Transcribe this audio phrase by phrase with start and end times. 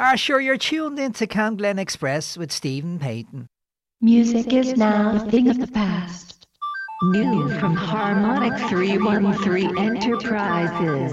[0.00, 3.46] Are sure you're tuned into Cam Glen Express with Stephen Payton.
[4.00, 6.46] Music is now a thing of the past.
[7.02, 11.12] New from Harmonic 313 Enterprises.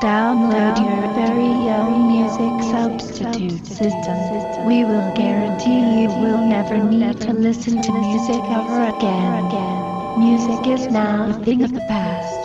[0.00, 4.64] Download your very own music substitute system.
[4.64, 10.20] We will guarantee you will never need to listen to music ever again.
[10.20, 12.43] Music is now a thing of the past.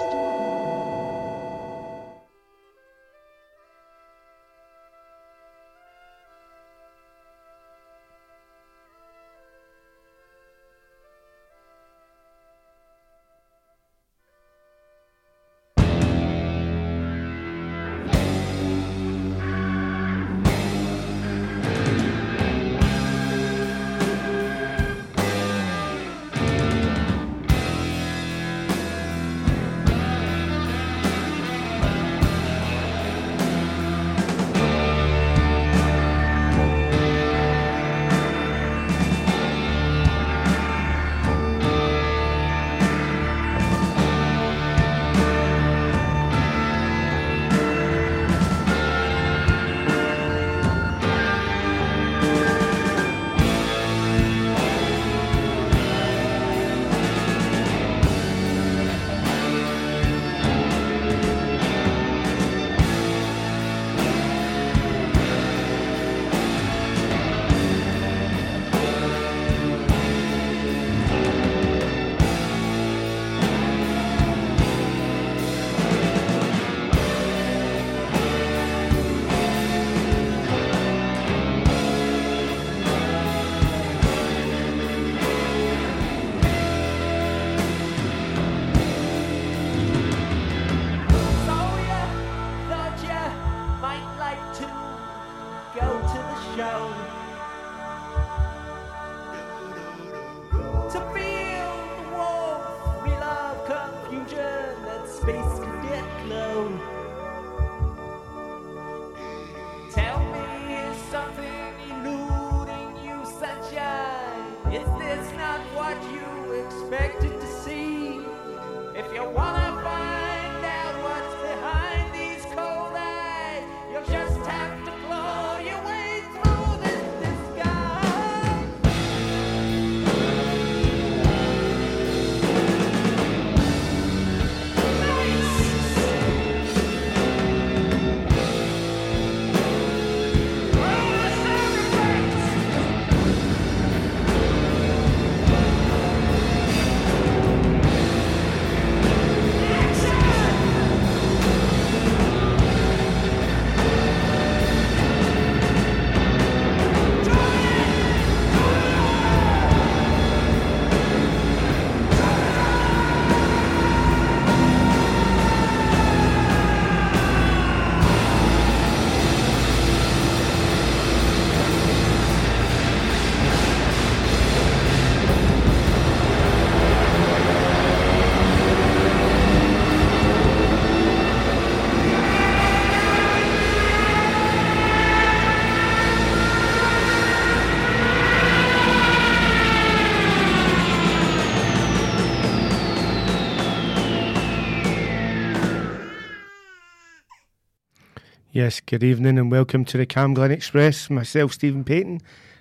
[198.59, 201.09] Yes, good evening and welcome to the Cam Glen Express.
[201.09, 202.19] Myself, Stephen Payton.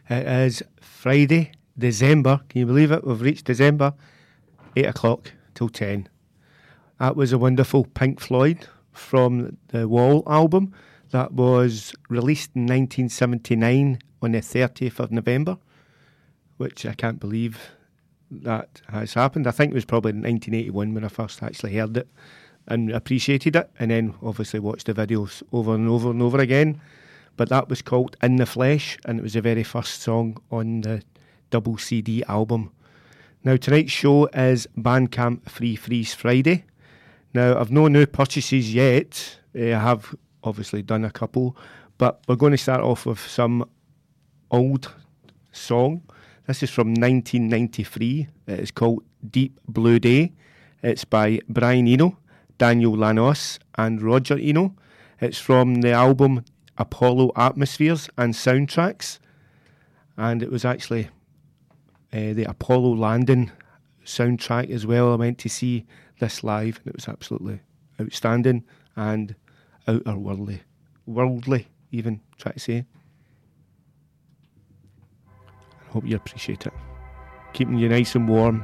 [0.09, 2.41] It is Friday, December.
[2.49, 3.05] Can you believe it?
[3.05, 3.95] We've reached December,
[4.77, 6.09] 8 o'clock till 10.
[7.01, 10.73] That was a wonderful Pink Floyd from the Wall album
[11.11, 15.59] that was released in 1979 on the 30th of November,
[16.59, 17.59] which I can't believe
[18.31, 19.49] that has happened.
[19.49, 22.09] I think it was probably in 1981 when I first actually heard it
[22.69, 26.81] and appreciated it, and then obviously watched the videos over and over and over again.
[27.37, 30.83] But that was called In the Flesh, and it was the very first song on
[30.83, 31.03] the
[31.51, 32.71] double CD album.
[33.45, 36.65] Now, tonight's show is Bandcamp Free Freeze Friday.
[37.35, 39.39] Now, I've no new purchases yet.
[39.55, 41.57] Eh, I have obviously done a couple,
[41.97, 43.69] but we're going to start off with some
[44.51, 44.93] old
[45.53, 46.03] song.
[46.47, 48.29] This is from 1993.
[48.47, 50.33] It is called Deep Blue Day.
[50.83, 52.17] It's by Brian Eno
[52.59, 54.75] Daniel Lanois and Roger Eno.
[55.21, 56.45] It's from the album
[56.77, 59.19] Apollo Atmospheres and Soundtracks,
[60.17, 61.09] and it was actually
[62.13, 63.51] uh, the Apollo landing
[64.05, 65.13] soundtrack as well.
[65.13, 65.87] I went to see
[66.19, 67.61] this live, and it was absolutely
[68.01, 68.65] outstanding
[68.97, 69.35] and
[69.87, 70.63] outer worldly,
[71.07, 72.85] worldly even try to say.
[75.89, 76.73] I hope you appreciate it.
[77.55, 78.63] Keeping you nice and warm.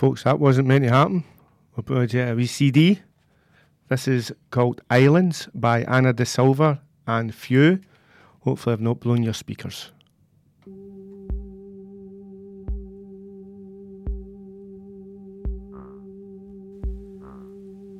[0.00, 1.22] Folks, that wasn't meant to happen.
[1.76, 3.00] We'll put a wee CD.
[3.90, 7.80] This is called Islands by Anna De Silva and Few.
[8.40, 9.92] Hopefully, I've not blown your speakers.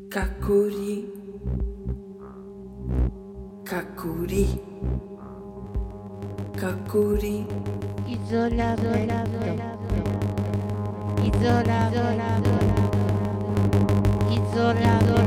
[0.08, 1.04] Kakuri.
[3.64, 4.46] Kakuri.
[6.56, 7.70] Kakuri.
[11.22, 11.98] Isolamento.
[11.98, 12.50] Isolamento.
[14.30, 15.19] Isolamento.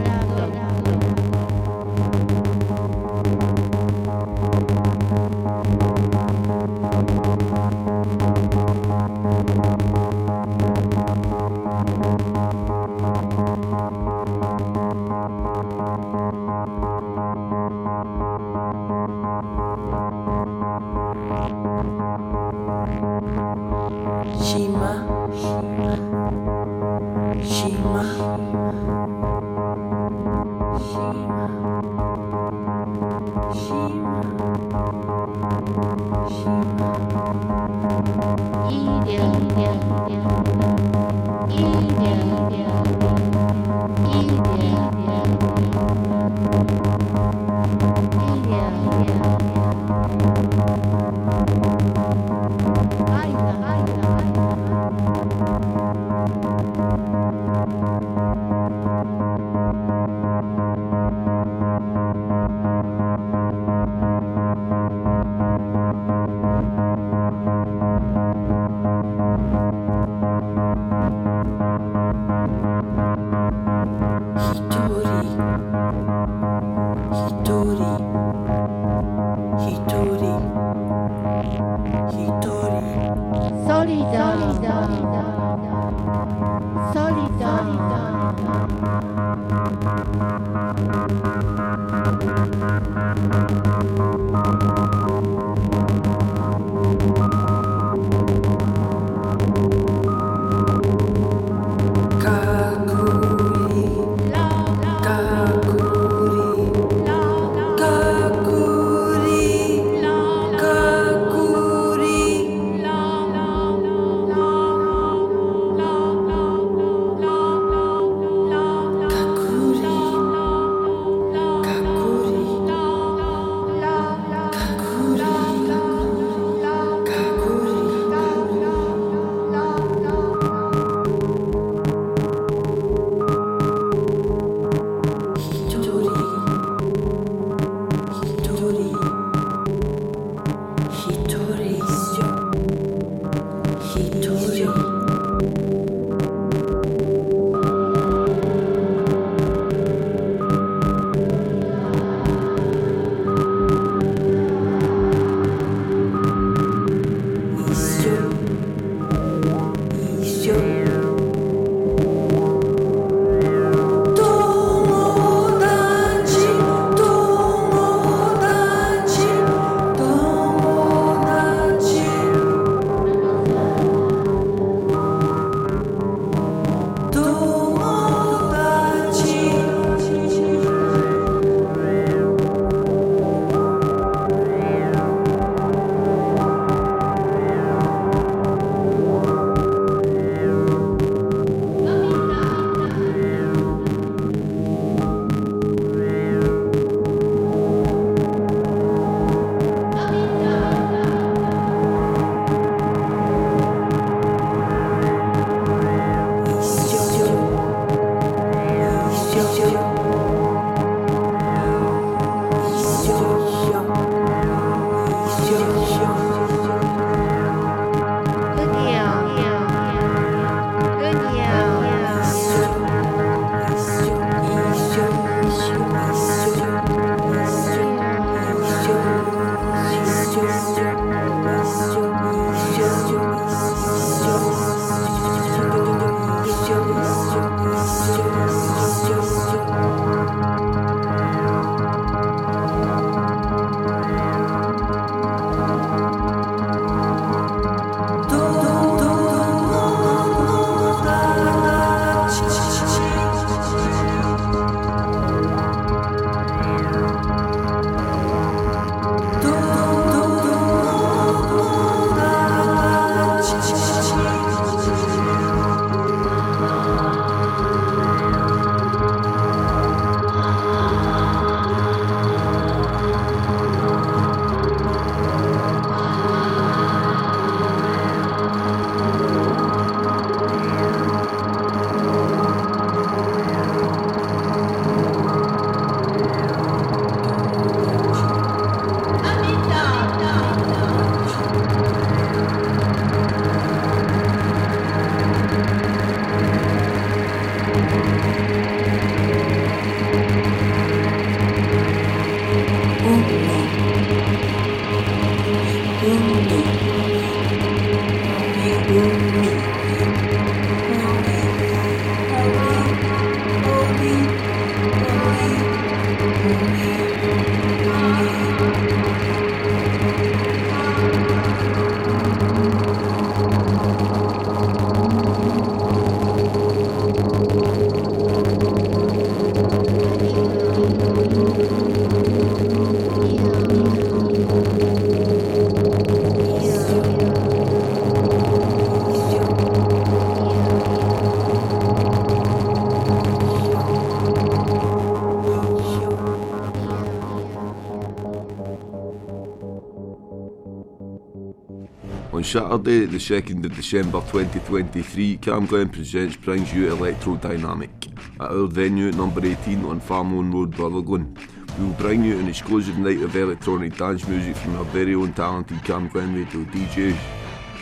[352.53, 359.11] Saturday, the 2nd of December 2023, Cam Glen Presents brings you Electrodynamic at our venue
[359.11, 361.35] number 18 on Farmeloan Road, Rutherglen.
[361.79, 365.33] We will bring you an exclusive night of electronic dance music from our very own
[365.33, 367.17] talented Cam Glen radio DJs.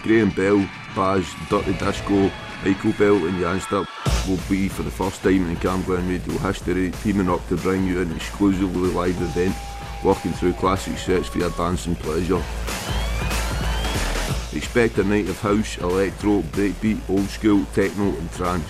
[0.04, 2.32] Graham Bell, Baz, Dirty Disco,
[2.64, 3.86] Michael Bell and Janster
[4.26, 7.86] will be for the first time in Cam Glen radio history teaming up to bring
[7.86, 9.54] you an exclusively live event
[10.02, 12.42] working through classic sets for your dancing pleasure.
[14.54, 18.68] Expect a night of house, electro, breakbeat, old school, techno and trance.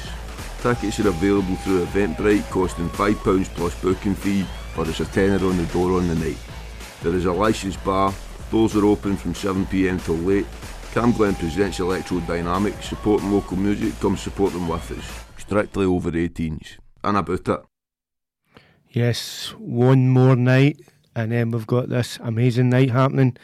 [0.62, 4.46] Tickets are available through Eventbrite costing £5 plus booking fee
[4.78, 6.38] or it's a tenner on the door on the night.
[7.02, 8.14] There is a licensed bar,
[8.52, 10.46] doors are open from 7pm till late.
[10.94, 15.26] Cam Glen presents Electro Dynamic, supporting local music, come support them with us.
[15.40, 16.78] Strictly over 18s.
[17.04, 17.60] And about it.
[18.90, 20.80] Yes, one more night,
[21.16, 23.36] and then we've got this amazing night happening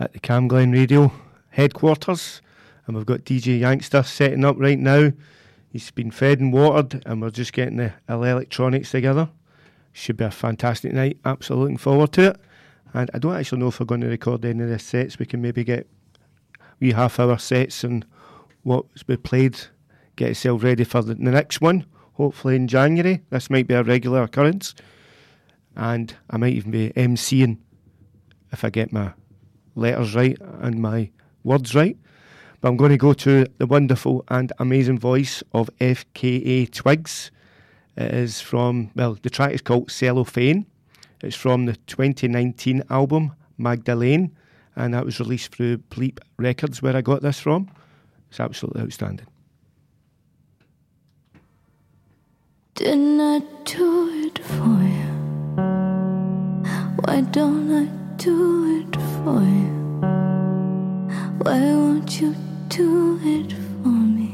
[0.00, 1.12] at the Cam Glen Radio
[1.58, 2.40] headquarters,
[2.86, 5.12] and we've got DJ Yankster setting up right now.
[5.72, 9.28] He's been fed and watered, and we're just getting the electronics together.
[9.92, 11.18] Should be a fantastic night.
[11.24, 12.40] Absolutely looking forward to it.
[12.94, 15.18] And I don't actually know if we're going to record any of the sets.
[15.18, 15.88] We can maybe get
[16.78, 18.06] wee half hour sets and
[18.62, 19.58] what's been played.
[20.14, 21.86] Get yourself ready for the, the next one.
[22.12, 23.20] Hopefully in January.
[23.30, 24.76] This might be a regular occurrence.
[25.74, 27.58] And I might even be MCing
[28.52, 29.12] if I get my
[29.74, 31.10] letters right and my
[31.48, 31.96] words right.
[32.60, 37.30] But I'm going to go to the wonderful and amazing voice of FKA Twigs.
[37.96, 40.66] It is from, well, the track is called Cellophane.
[41.22, 44.36] It's from the 2019 album Magdalene,
[44.76, 47.68] and that was released through Bleep Records, where I got this from.
[48.30, 49.26] It's absolutely outstanding.
[52.74, 55.08] Didn't I do it for you?
[57.04, 57.86] Why don't I
[58.16, 59.77] do it for you?
[61.40, 62.34] Why won't you
[62.68, 63.52] do it
[63.82, 64.30] for me?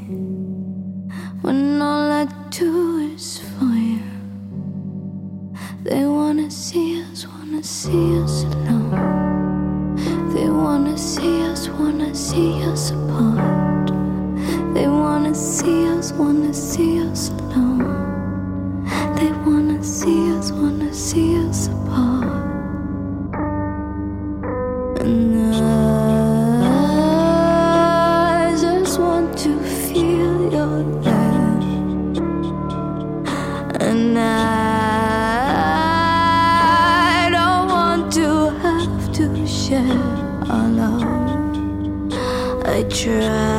[1.43, 4.01] When all I do is for you.
[5.83, 9.97] They wanna see us, wanna see us alone.
[10.33, 13.93] They wanna see us, wanna see us apart.
[14.73, 18.87] They wanna see us, wanna see us alone.
[19.17, 22.14] They wanna see us, wanna see us apart.
[43.05, 43.54] Try,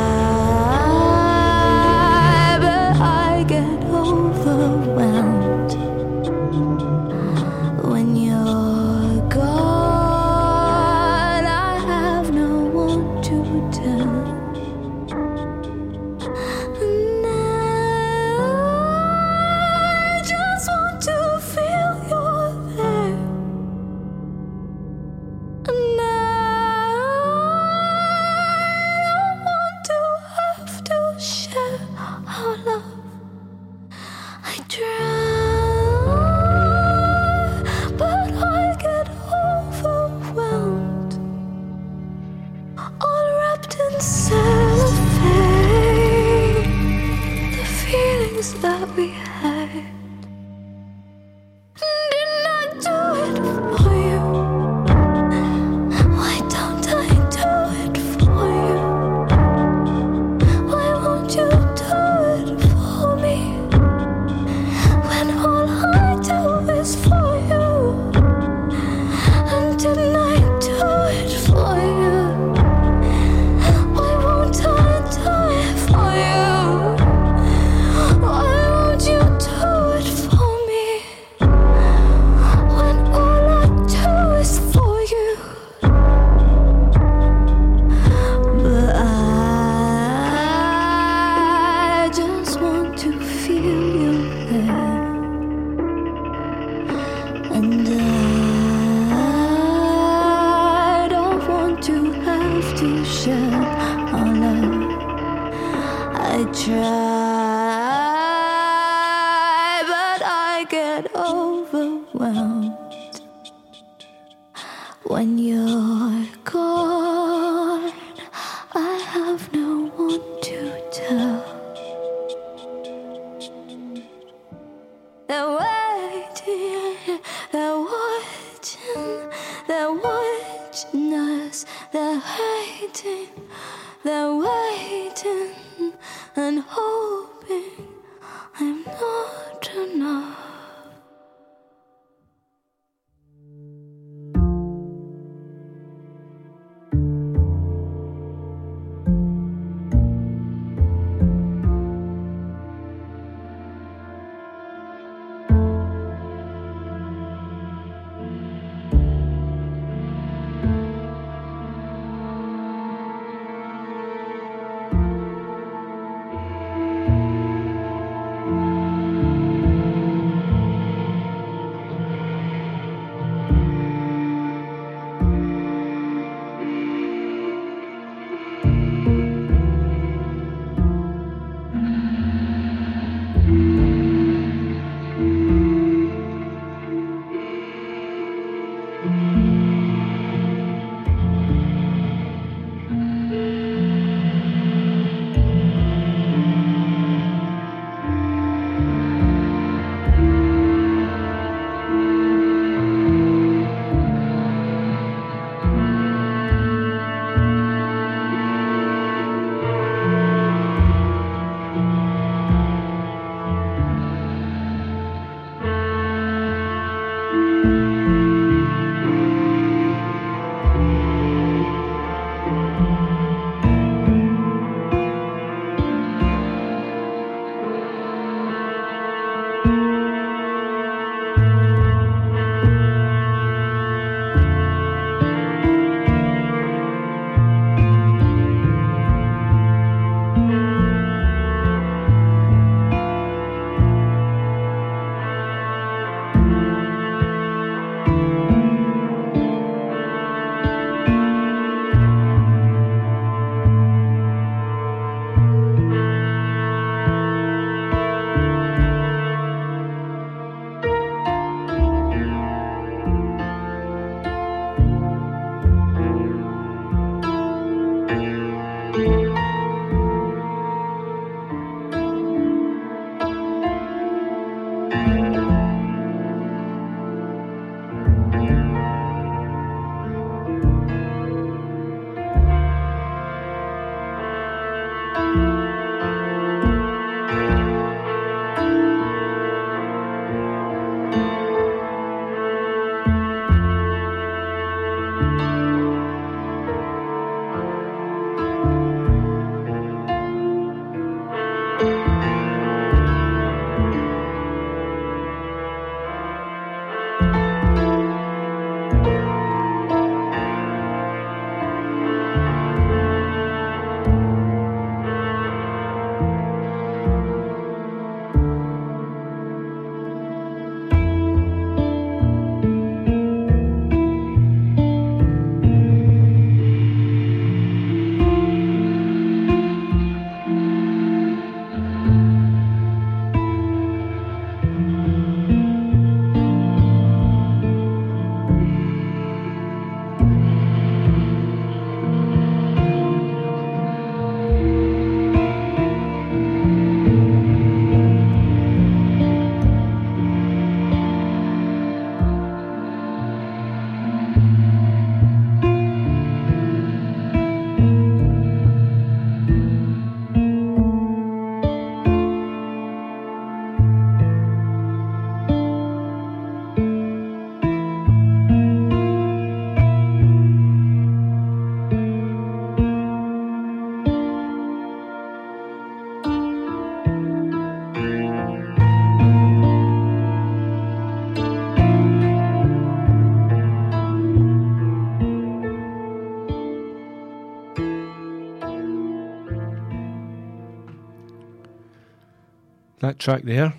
[393.05, 393.71] That track there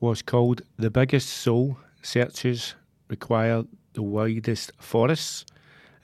[0.00, 2.74] was called The Biggest Soul Searches
[3.06, 5.46] Require the Widest Forests.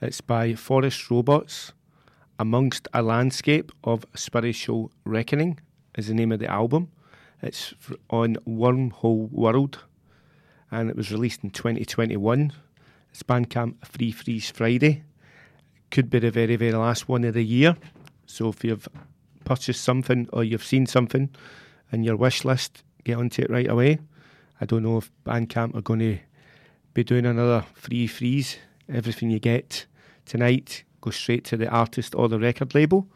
[0.01, 1.73] It's by Forest Robots.
[2.39, 5.59] Amongst a Landscape of Spiritual Reckoning
[5.97, 6.89] is the name of the album.
[7.41, 7.73] It's
[8.09, 9.79] on Wormhole World
[10.71, 12.53] and it was released in 2021.
[13.09, 15.03] It's Bandcamp Free Freeze Friday.
[15.89, 17.75] Could be the very, very last one of the year.
[18.25, 18.87] So if you've
[19.43, 21.29] purchased something or you've seen something
[21.91, 23.99] in your wish list, get onto it right away.
[24.59, 26.19] I don't know if Bandcamp are going to
[26.93, 28.57] be doing another free freeze.
[28.91, 29.85] Everything you get
[30.25, 33.07] tonight goes straight to the artist or the record label,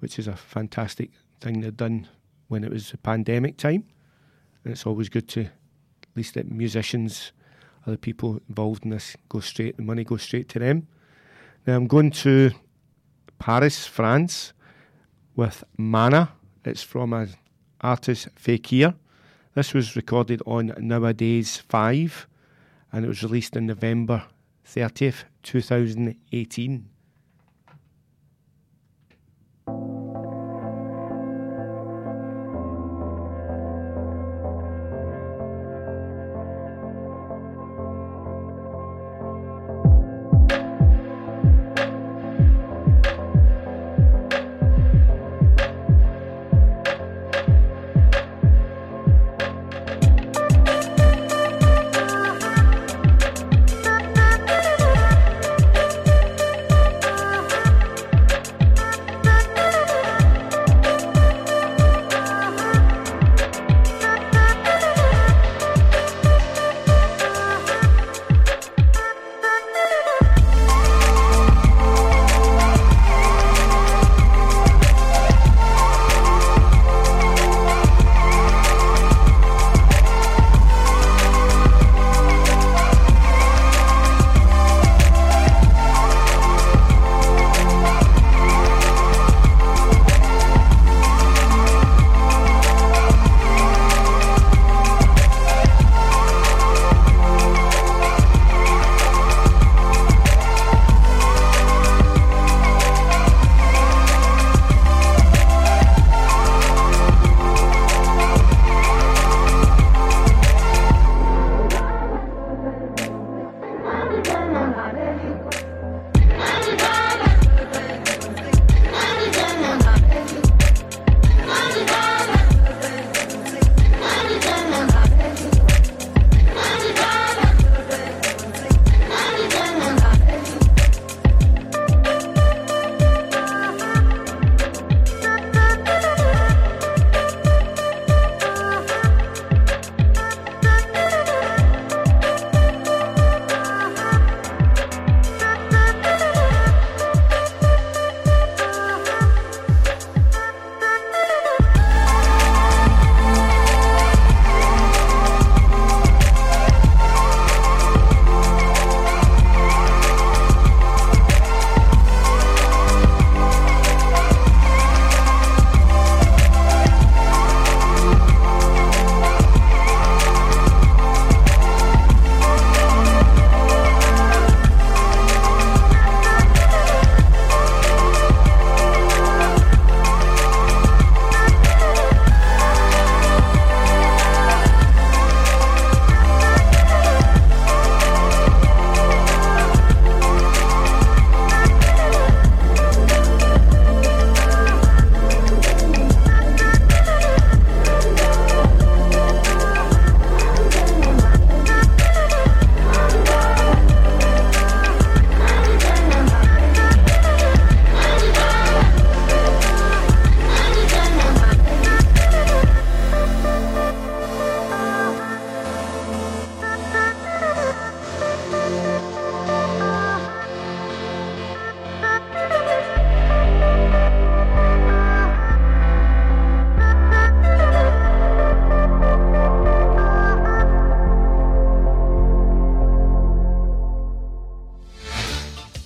[0.00, 1.10] which is a fantastic
[1.40, 2.08] thing they've done
[2.48, 3.84] when it was the pandemic time.
[4.64, 7.32] And it's always good to, at least that musicians
[7.86, 10.86] or the people involved in this go straight, the money goes straight to them.
[11.66, 12.52] Now I'm going to
[13.38, 14.52] Paris, France
[15.34, 16.32] with Mana.
[16.64, 17.30] It's from an
[17.82, 18.94] artist Fakir.
[19.54, 22.26] This was recorded on Nowadays 5
[22.92, 24.24] and it was released on November
[24.66, 26.88] 30th, 2018.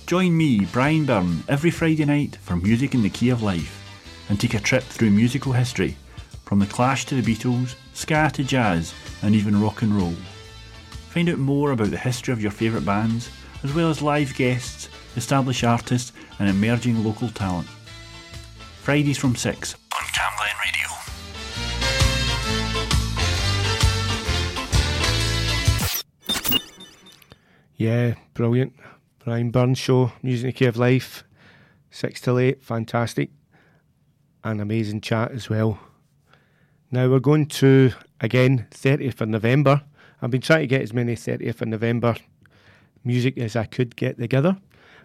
[0.07, 3.83] Join me, Brian Byrne, every Friday night for Music in the Key of Life
[4.29, 5.97] and take a trip through musical history
[6.45, 10.15] from the Clash to the Beatles, ska to jazz, and even rock and roll.
[11.09, 13.29] Find out more about the history of your favourite bands,
[13.65, 17.67] as well as live guests, established artists, and emerging local talent.
[18.83, 20.87] Fridays from 6 on Camglen Radio.
[27.75, 28.71] Yeah, brilliant.
[29.27, 31.25] Brian Byrne's show, Music in the Key of Life,
[31.91, 33.29] six till eight, fantastic.
[34.45, 35.81] An amazing chat as well.
[36.91, 39.81] Now we're going to again 30th of November.
[40.21, 42.15] I've been trying to get as many 30th of November
[43.03, 44.55] music as I could get together,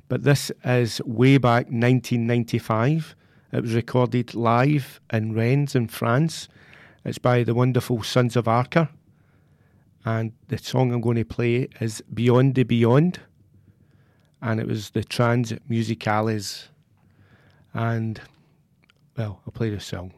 [0.07, 3.17] but this is way back 1995.
[3.53, 6.47] It was recorded live in Rennes in France.
[7.05, 8.89] It's by the wonderful Sons of Arqa,
[10.05, 13.19] and the song I'm going to play is Beyond the Beyond,
[14.43, 16.69] and it was the Trans Musicales,
[17.73, 18.21] and
[19.17, 20.13] well, I'll play the song.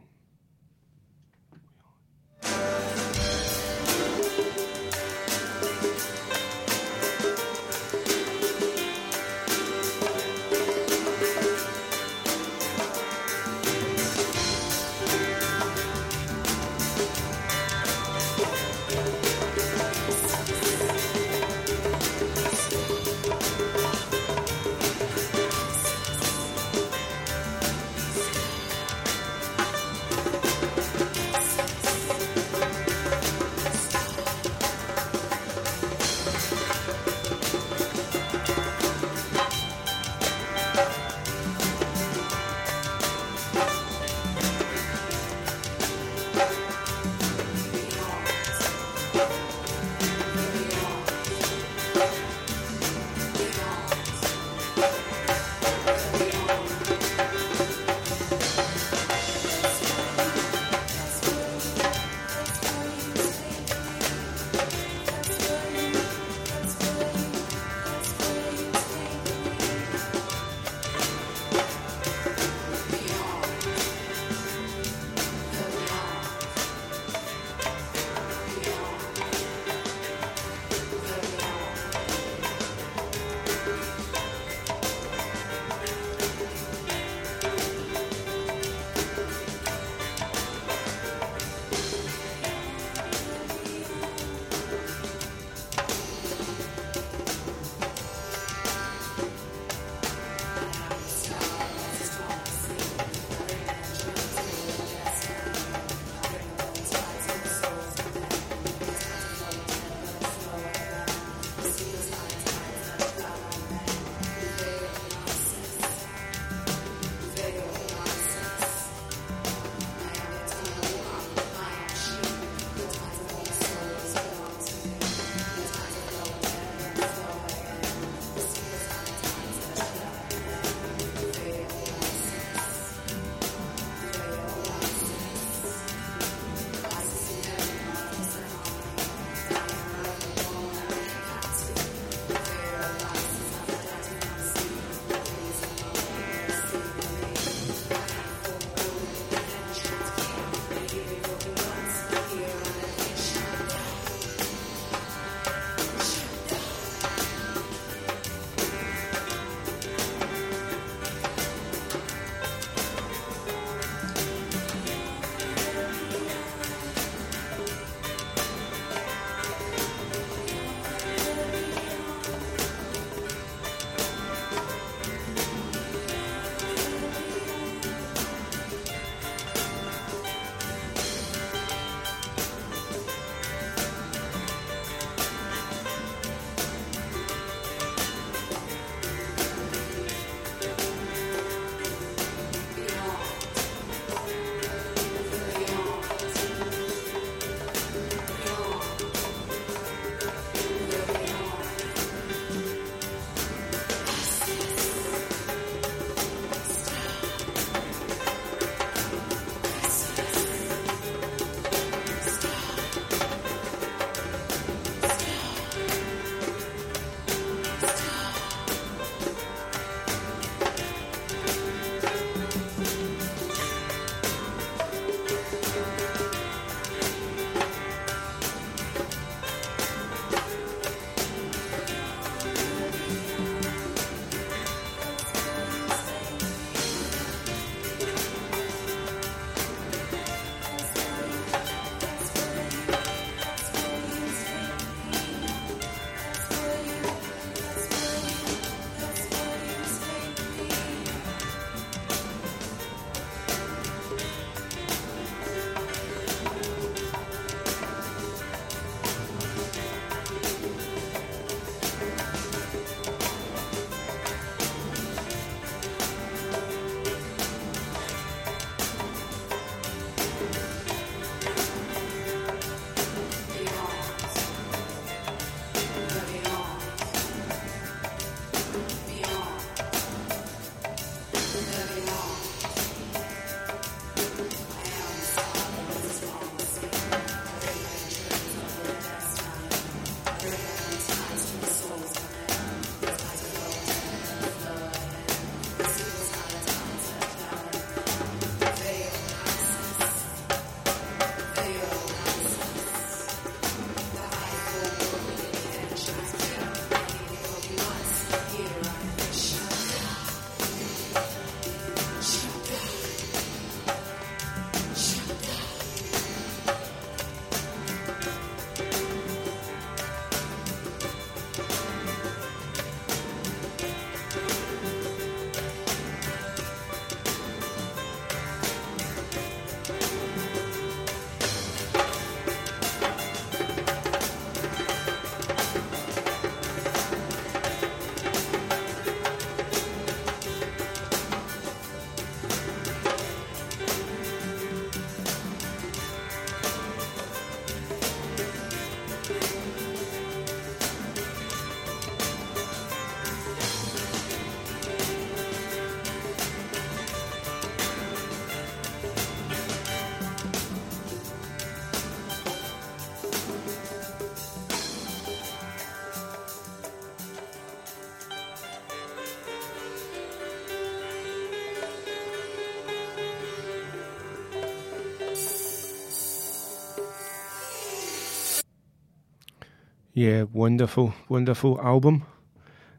[380.17, 382.25] Yeah, wonderful, wonderful album.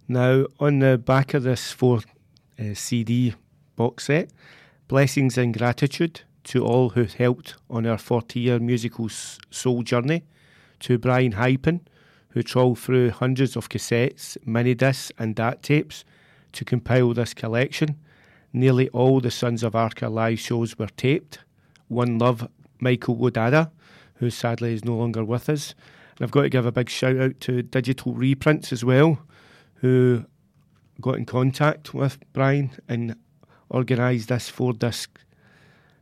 [0.05, 2.01] Now, on the back of this four
[2.59, 3.35] uh, CD
[3.77, 4.31] box set,
[4.89, 10.23] blessings and gratitude to all who helped on our 40 year musical soul journey,
[10.81, 11.79] to Brian Hypen,
[12.31, 16.03] who trawled through hundreds of cassettes, mini discs, and DAT tapes
[16.51, 17.97] to compile this collection.
[18.51, 21.39] Nearly all the Sons of Arqa live shows were taped.
[21.87, 22.49] One Love,
[22.81, 23.71] Michael Wodada,
[24.15, 25.75] who sadly is no longer with us.
[26.17, 29.19] And I've got to give a big shout out to Digital Reprints as well,
[29.75, 30.25] who
[31.01, 33.15] got in contact with Brian and
[33.71, 35.19] organised this four disc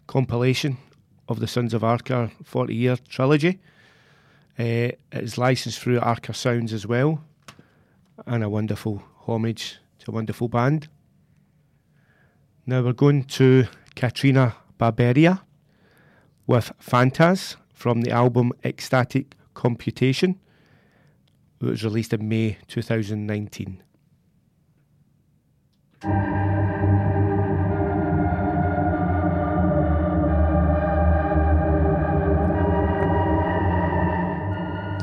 [0.07, 0.77] compilation
[1.27, 3.59] of the Sons of Arqa 40 year trilogy.
[4.59, 7.23] Uh, it is licensed through Arca Sounds as well,
[8.27, 10.87] and a wonderful homage to a wonderful band.
[12.67, 15.39] Now we're going to Caterina Barbieri
[16.45, 20.39] with Fantas from the album Ecstatic Computation.
[21.61, 23.83] It was released in May 2019.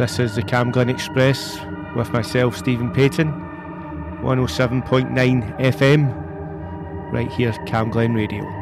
[0.01, 1.59] This is the CamGlen Express
[1.94, 3.32] with myself, Stephen Payton,
[4.22, 8.60] 107.9 FM, right here, CamGlen Radio.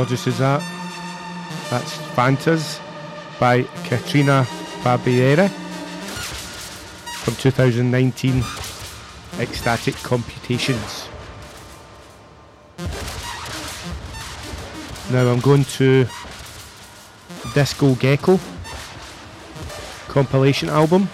[0.00, 0.62] Gorgeous is that?
[1.68, 2.80] That's Fantas
[3.38, 4.46] by Caterina
[4.82, 5.50] Barbieri
[7.18, 8.42] from 2019
[9.38, 11.06] Ecstatic Computations.
[15.12, 16.06] Now I'm going to
[17.52, 18.40] Disco Gecko
[20.08, 21.10] compilation album.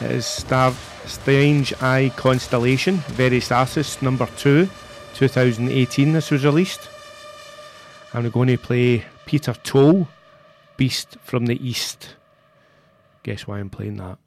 [0.00, 0.72] It is Star
[1.04, 4.66] Strange Eye Constellation, Veritatis number 2,
[5.12, 6.88] 2018 this was released.
[8.28, 10.06] Going to play Peter Toll,
[10.76, 12.16] Beast from the East.
[13.22, 14.18] Guess why I'm playing that?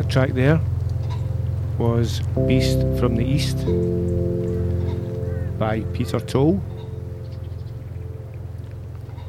[0.00, 0.58] That track there
[1.76, 3.58] was Beast from the East
[5.58, 6.58] by Peter Toll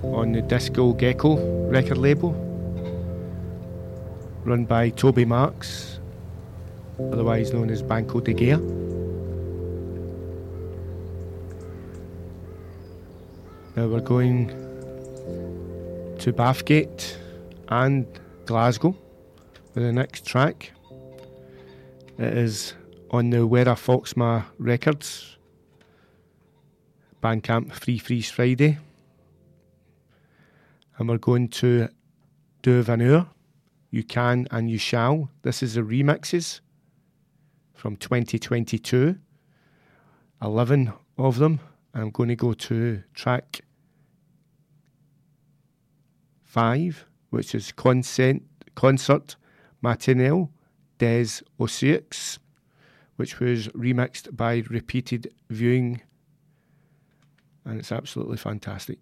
[0.02, 2.32] on the Disco Gecko record label,
[4.46, 6.00] run by Toby Marks,
[6.98, 8.58] otherwise known as Banco de Gaia.
[13.76, 14.48] Now we're going
[16.20, 17.18] to Bathgate
[17.68, 18.08] and
[18.46, 18.96] Glasgow
[19.74, 20.74] the next track.
[22.18, 22.74] It is
[23.10, 25.38] on the Wera Foxma Records
[27.24, 28.78] Bandcamp Free Freeze Friday.
[30.98, 31.88] And we're going to
[32.62, 33.28] De Vanur,
[33.90, 35.30] You Can and You Shall.
[35.42, 36.60] This is the remixes
[37.74, 39.16] from 2022.
[40.42, 41.60] 11 of them.
[41.94, 43.62] I'm going to go to track
[46.46, 48.44] 5, which is Consent,
[48.76, 49.38] Concert
[49.82, 50.50] Matinale
[50.98, 52.40] des Oiseaux,
[53.16, 56.02] which was remixed by Repeated Viewing.
[57.66, 59.00] And it's absolutely fantastic.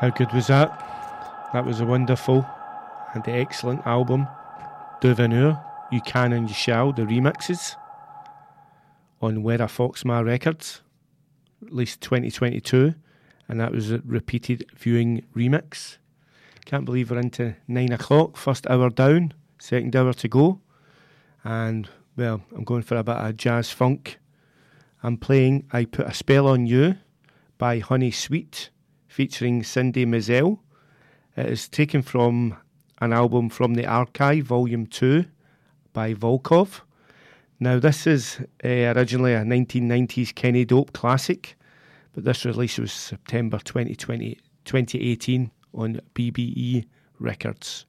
[0.00, 0.70] How good was that?
[1.52, 2.48] That was a wonderful
[3.12, 4.26] and excellent album.
[5.02, 7.76] Devenir, You Can and You Shall, the remixes
[9.20, 10.80] on Wera Foxma Records,
[11.60, 12.94] released 2022,
[13.46, 15.98] and that was a repeated viewing remix.
[16.64, 20.60] Can't believe we're into nine o'clock, first hour down, second hour to go.
[21.44, 24.18] And well, I'm going for a bit of jazz funk.
[25.02, 26.96] I'm playing I Put a Spell on You
[27.58, 28.70] by Honey Sweet
[29.10, 30.60] featuring Cindy Mizelle.
[31.36, 32.56] It is taken from
[33.00, 35.24] an album from the Archive, Volume 2
[35.92, 36.82] by Volcov.
[37.58, 41.58] Now, this is uh, originally a 1990s Kenny Dope classic,
[42.12, 46.86] but this release was September 2020, 2018 on BBE
[47.18, 47.86] Records.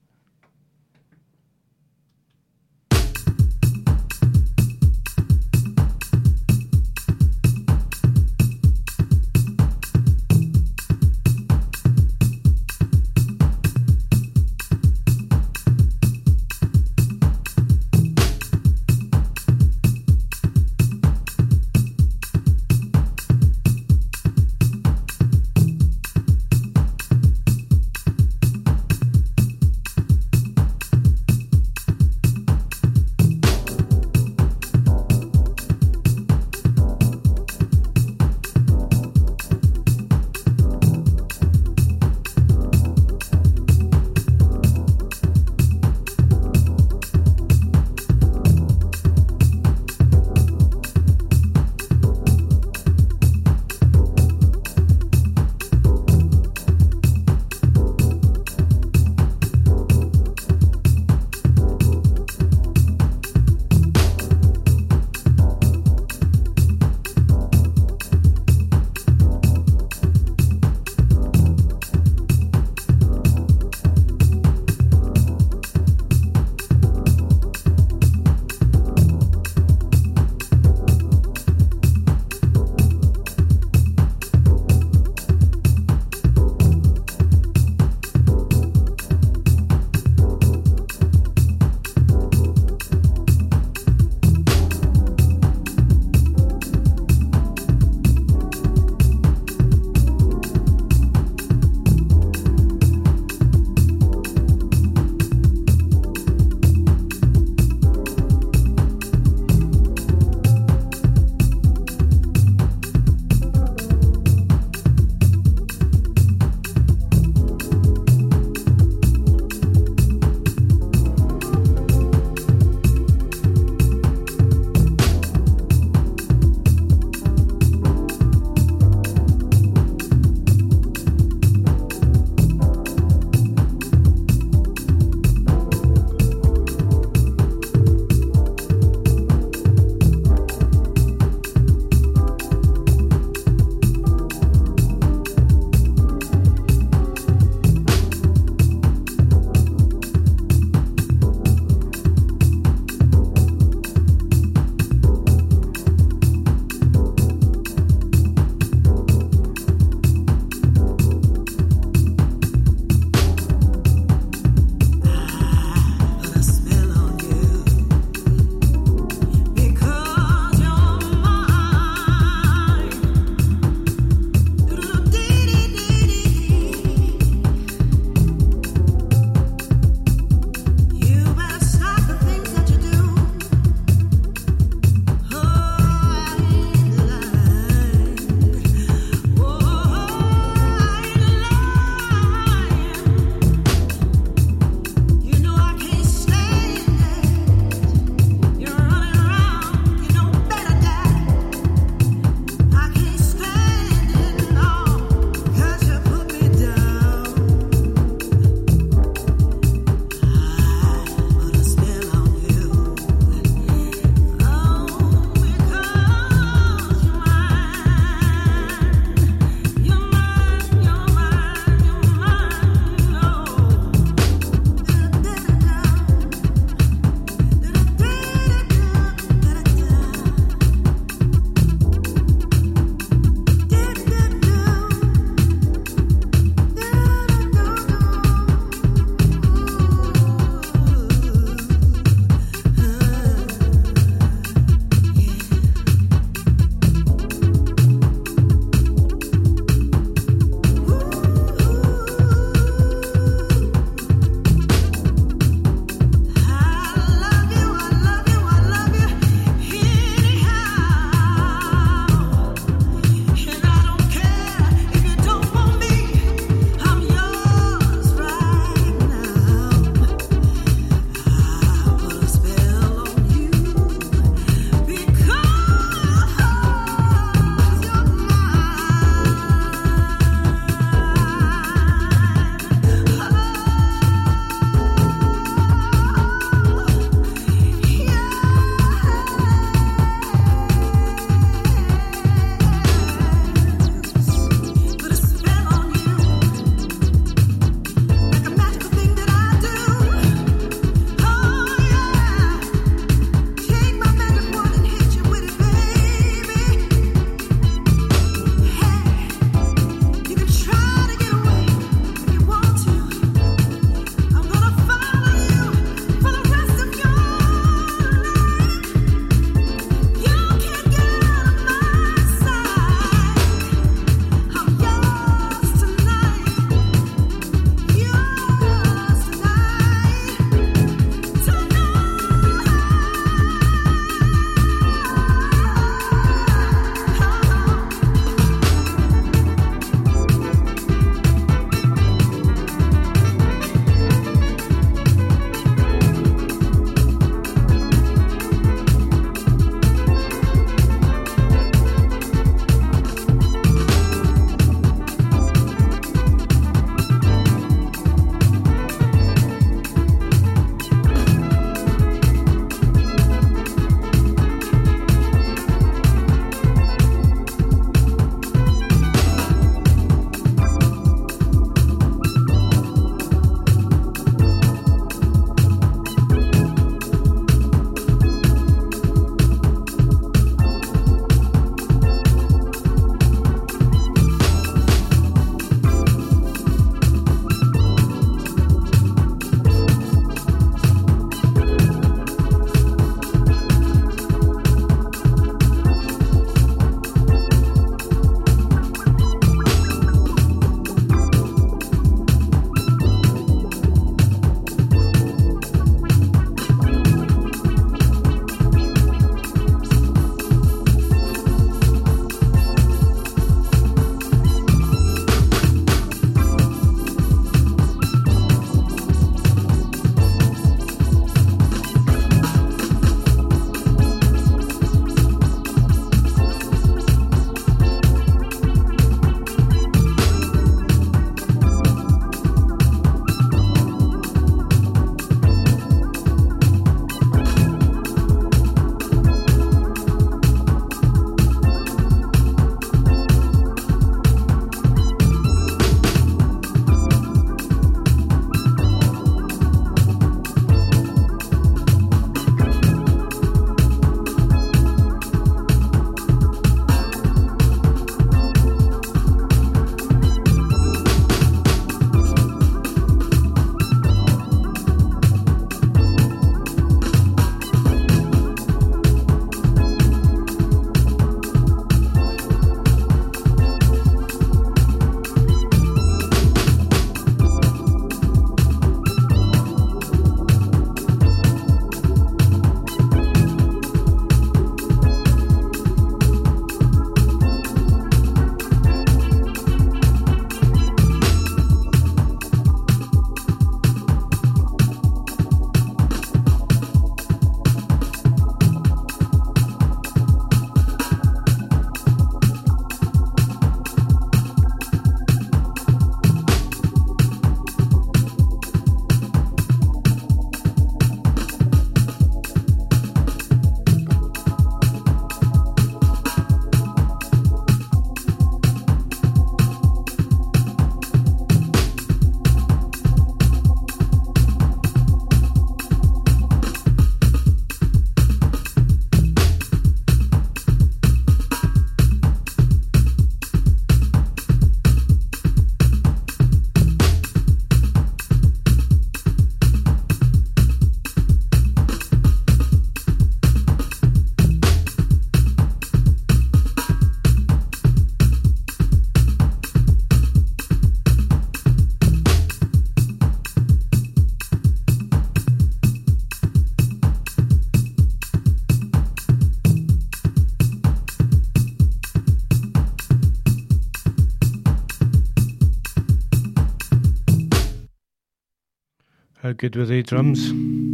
[569.62, 570.91] Good with they drums?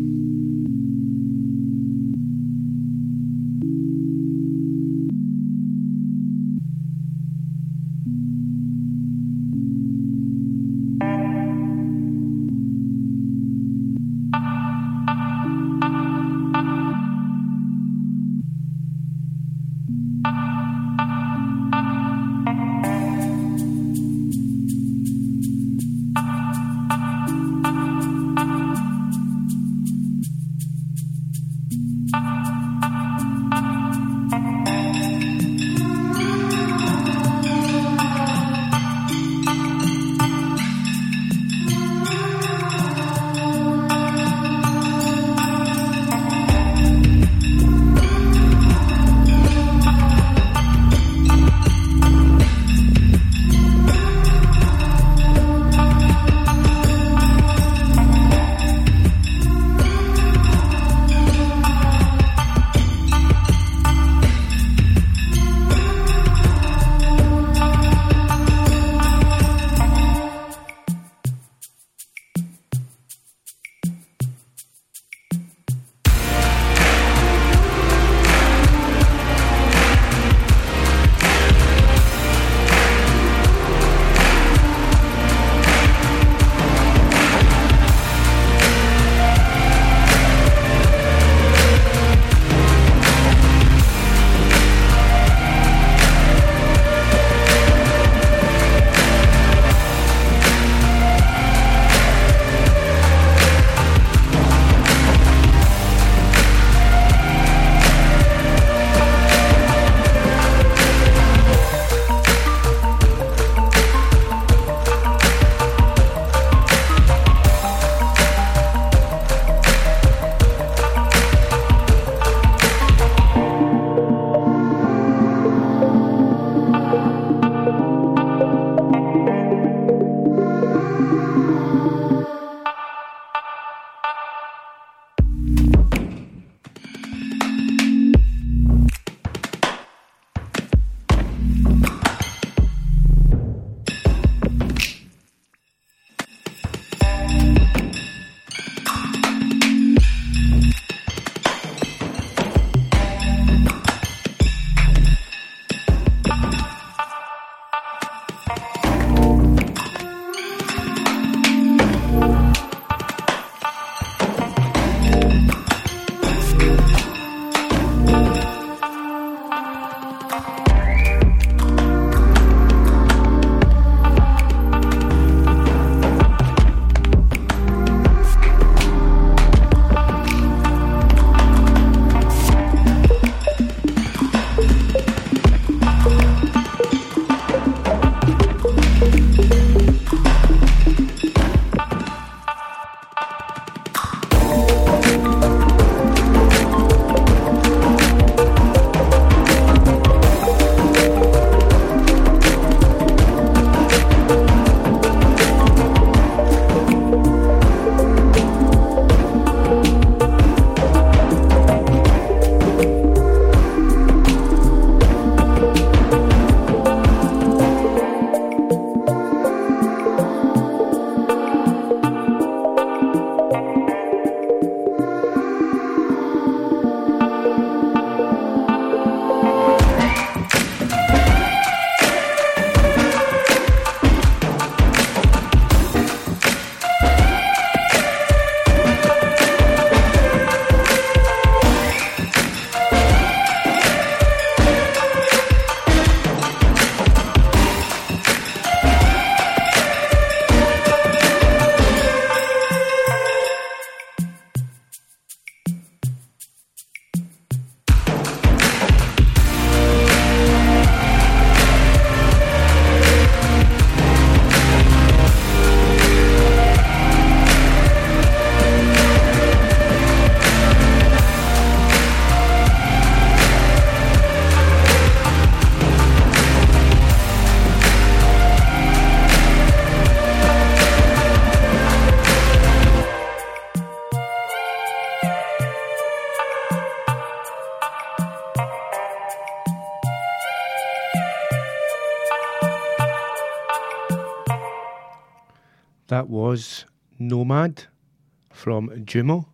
[297.58, 299.48] From Jumo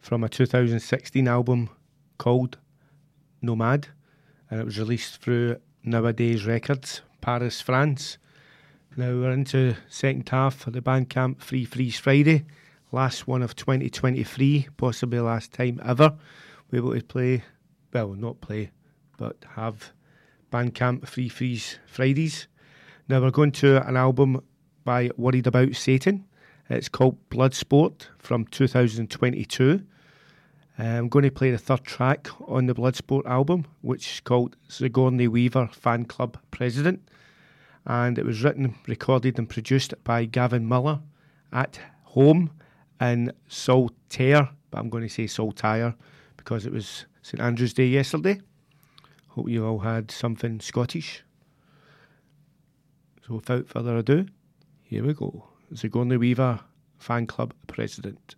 [0.00, 1.68] from a 2016 album
[2.16, 2.56] called
[3.42, 3.88] Nomad,
[4.50, 8.16] and uh, it was released through Nowadays Records, Paris, France.
[8.96, 12.46] Now we're into second half of the Bandcamp Free Freeze Friday,
[12.90, 16.16] last one of 2023, possibly last time ever
[16.70, 17.44] we're able to play,
[17.92, 18.70] well, not play,
[19.18, 19.92] but have
[20.50, 22.48] Bandcamp Free Freeze Fridays.
[23.10, 24.42] Now we're going to an album
[24.84, 26.25] by Worried About Satan.
[26.68, 29.82] It's called Bloodsport from 2022.
[30.78, 34.56] Uh, I'm going to play the third track on the Bloodsport album, which is called
[34.68, 37.08] Sigourney Weaver Fan Club President.
[37.86, 40.98] And it was written, recorded, and produced by Gavin Miller
[41.52, 42.50] at home
[43.00, 45.94] in Saltaire, but I'm going to say Saltire
[46.36, 48.40] because it was St Andrew's Day yesterday.
[49.28, 51.22] Hope you all had something Scottish.
[53.24, 54.26] So without further ado,
[54.82, 55.46] here we go.
[55.72, 56.60] Sigourney Weaver
[56.98, 58.36] Fan Club President.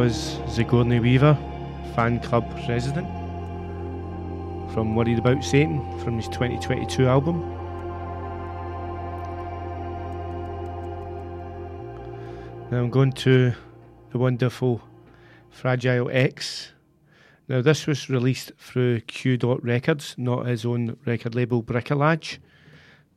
[0.00, 1.36] Was Sigourney Weaver,
[1.94, 3.06] fan club resident,
[4.72, 7.42] from Worried About Satan from his 2022 album.
[12.70, 13.52] Now I'm going to
[14.10, 14.80] the wonderful
[15.50, 16.72] Fragile X.
[17.48, 22.38] Now this was released through Q Dot Records, not his own record label Bricolage.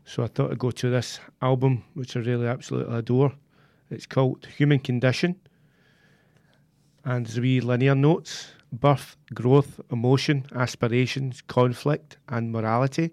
[0.03, 3.31] So I thought I'd go to this album, which I really absolutely adore.
[3.89, 5.39] It's called Human Condition.
[7.05, 13.11] And there's wee linear notes birth, growth, emotion, aspirations, conflict, and morality.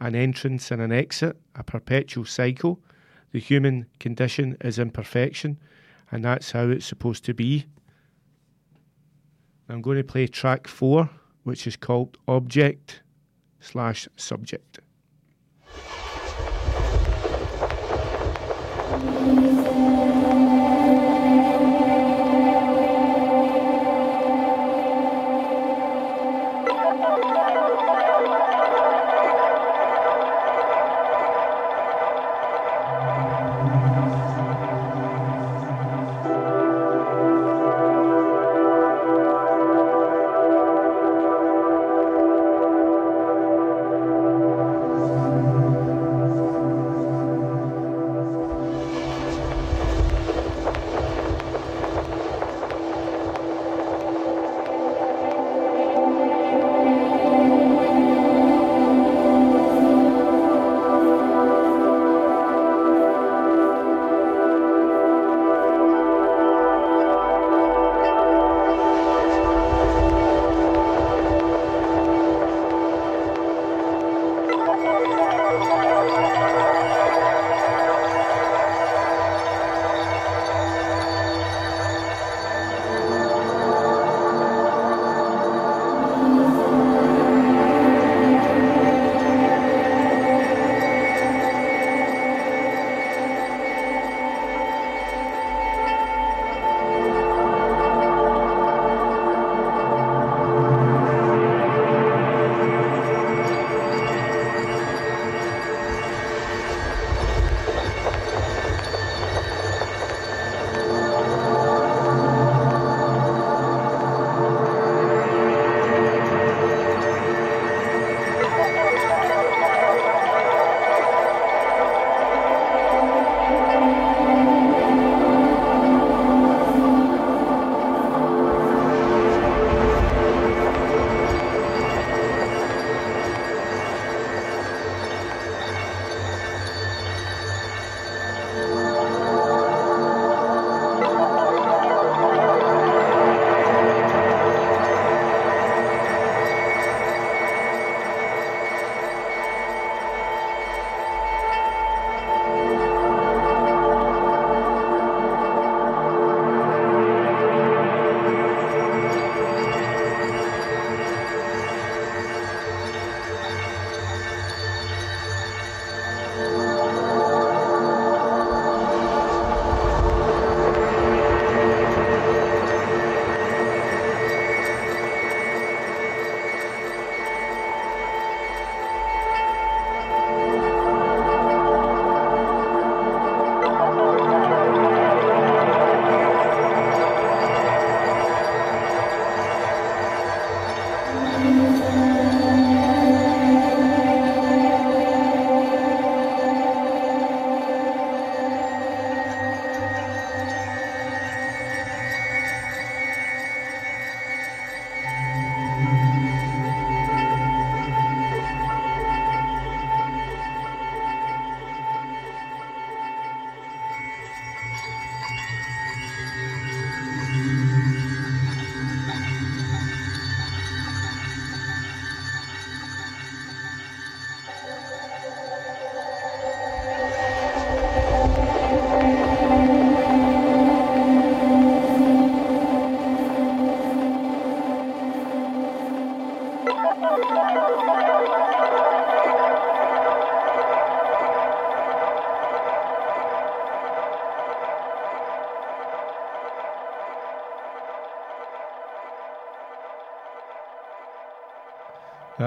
[0.00, 2.80] An entrance and an exit, a perpetual cycle.
[3.32, 5.58] The human condition is imperfection,
[6.10, 7.66] and that's how it's supposed to be.
[9.68, 11.10] I'm going to play track four,
[11.42, 13.02] which is called Object
[13.60, 14.78] slash Subject.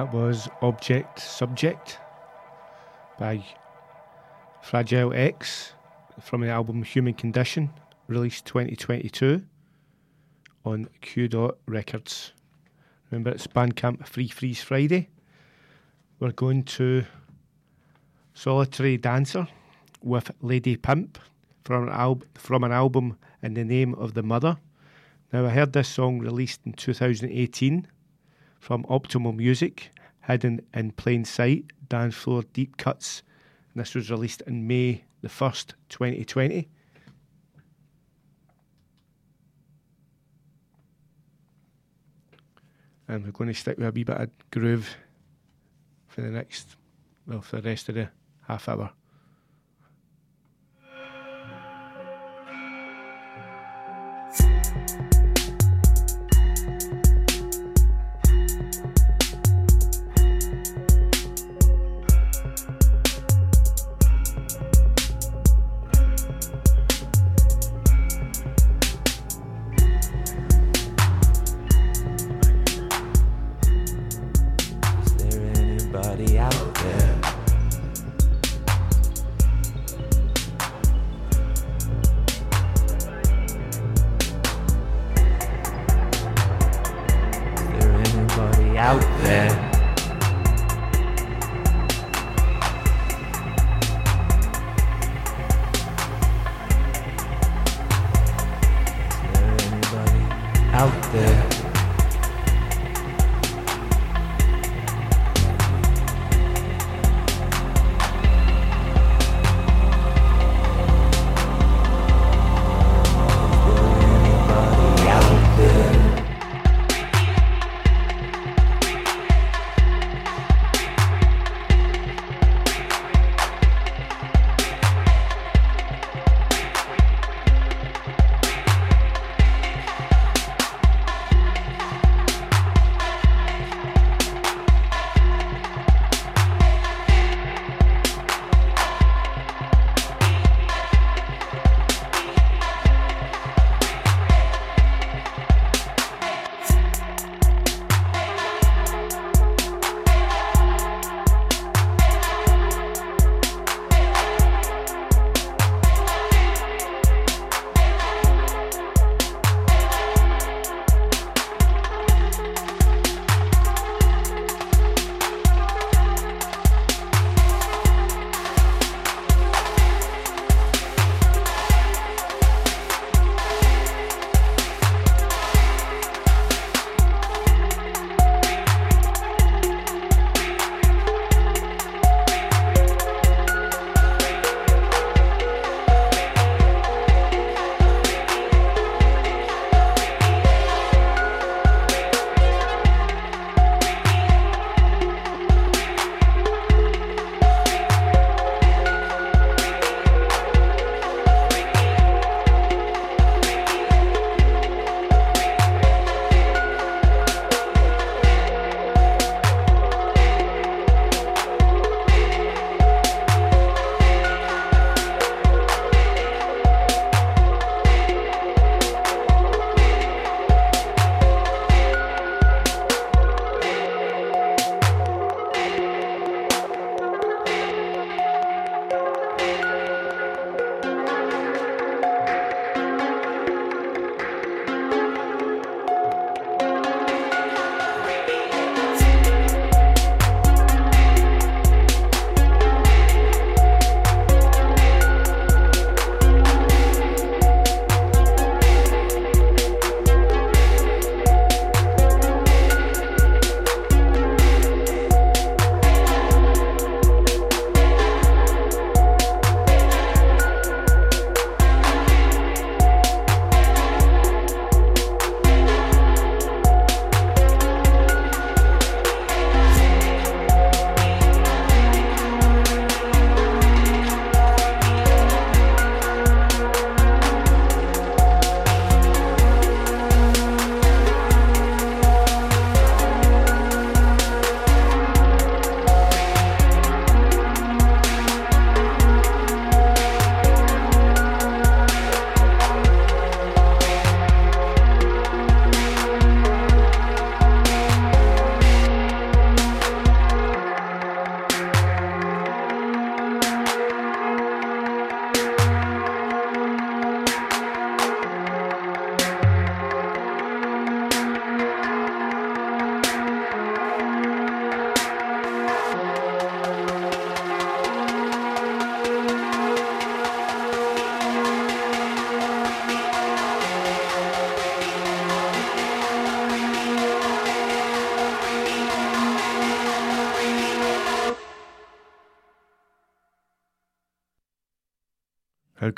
[0.01, 1.99] That was Object Subject
[3.19, 3.45] by
[4.63, 5.73] Fragile X
[6.19, 7.69] from the album Human Condition,
[8.07, 9.43] released 2022.
[10.65, 12.33] on Q Dot Records.
[13.11, 15.09] Remember, it's Bandcamp Free Freeze Friday.
[16.19, 17.05] We're going to
[18.33, 19.47] Solitary Dancer
[20.01, 21.19] with Lady Pimp
[21.63, 24.57] from an, al- from an album in the name of the mother.
[25.31, 27.85] Now, I heard this song released in 2018
[28.61, 29.89] from Optimo Music,
[30.27, 33.23] Hidden in Plain Sight, Dance Floor Deep Cuts.
[33.73, 36.69] And this was released in May the 1st, 2020.
[43.07, 44.95] And we're going to stick with a wee bit of groove
[46.07, 46.77] for the next,
[47.25, 48.09] well, for the rest of the
[48.47, 48.91] half hour.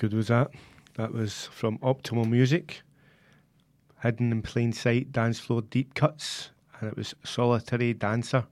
[0.03, 0.51] Good was that?
[0.95, 2.81] That was from Optimo Music.
[4.01, 6.49] Hidden in Plain Sight Dance Floor Deep Cuts.
[6.77, 8.45] And it was Solitary Dancer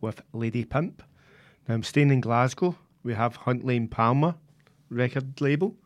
[0.00, 1.02] with Lady Pimp.
[1.68, 2.78] Now I'm staying in Glasgow.
[3.02, 4.36] We have Hunt Lane Palmer
[4.88, 5.76] record label.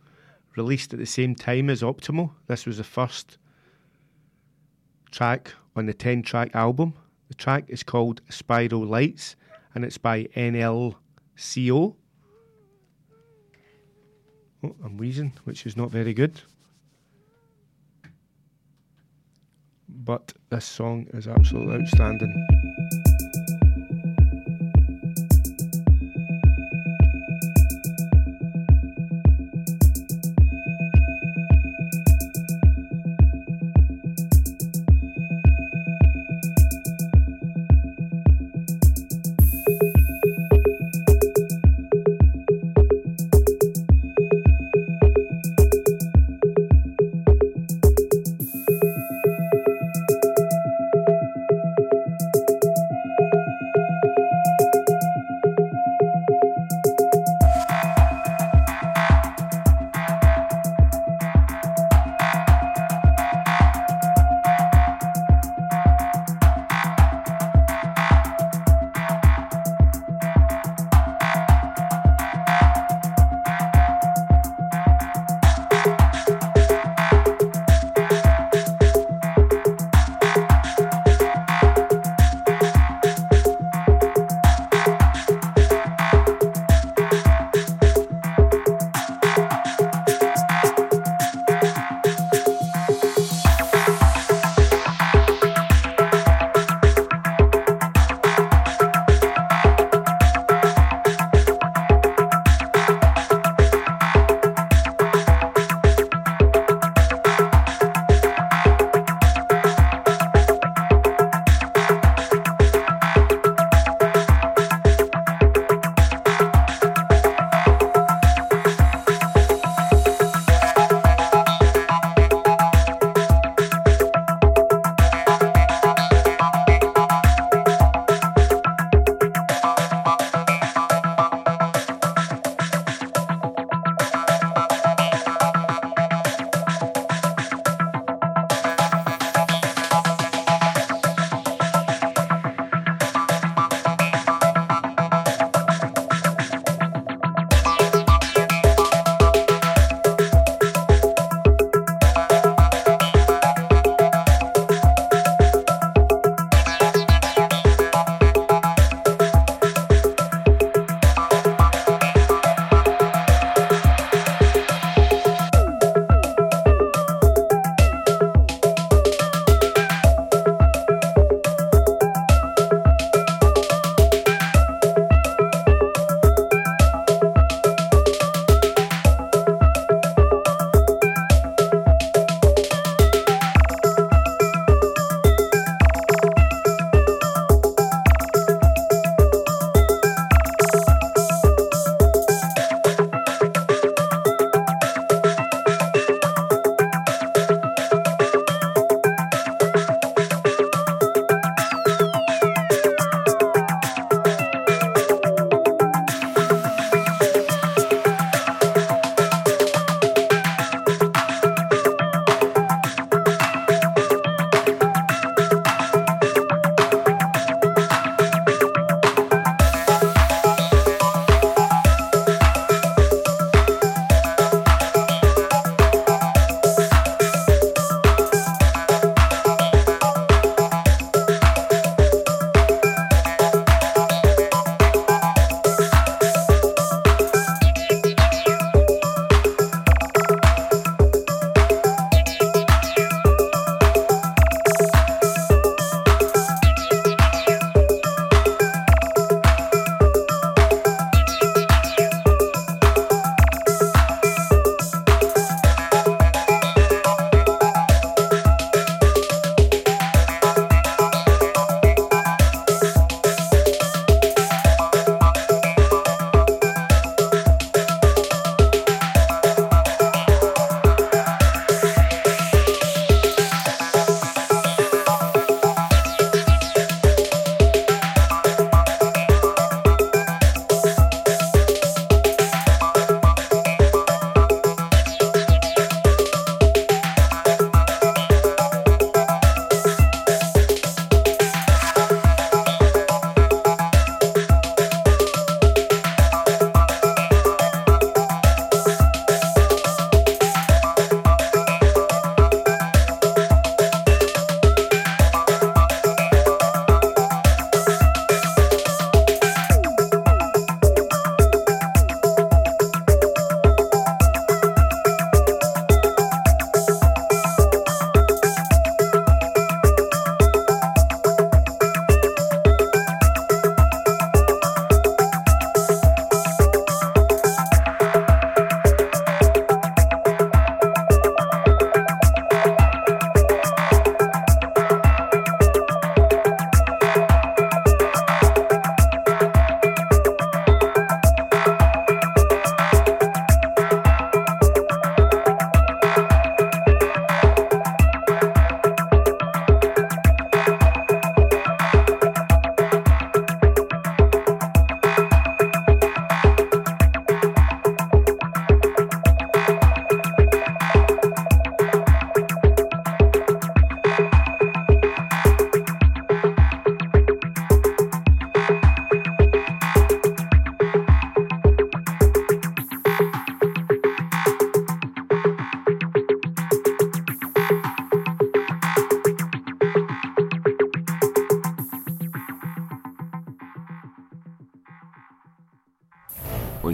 [0.56, 2.30] Released at the same time as Optimo.
[2.46, 3.38] This was the first
[5.10, 6.94] track on the 10 track album.
[7.26, 9.34] The track is called Spiral Lights
[9.74, 11.96] and it's by NLCO.
[14.64, 16.40] Oh, I'm wheezing, which is not very good.
[19.88, 22.57] But this song is absolutely outstanding.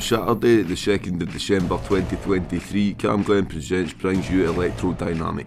[0.05, 5.47] Saturday, the 2nd of December 2023, Cam Glen Presents brings you Electrodynamic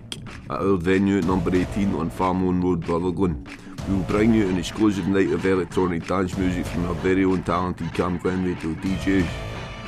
[0.50, 3.48] at our venue number 18 on Farmone Road, Rutherglen.
[3.88, 7.44] We will bring you an exclusive night of electronic dance music from our very own
[7.44, 9.30] talented Cam Glen radio DJs.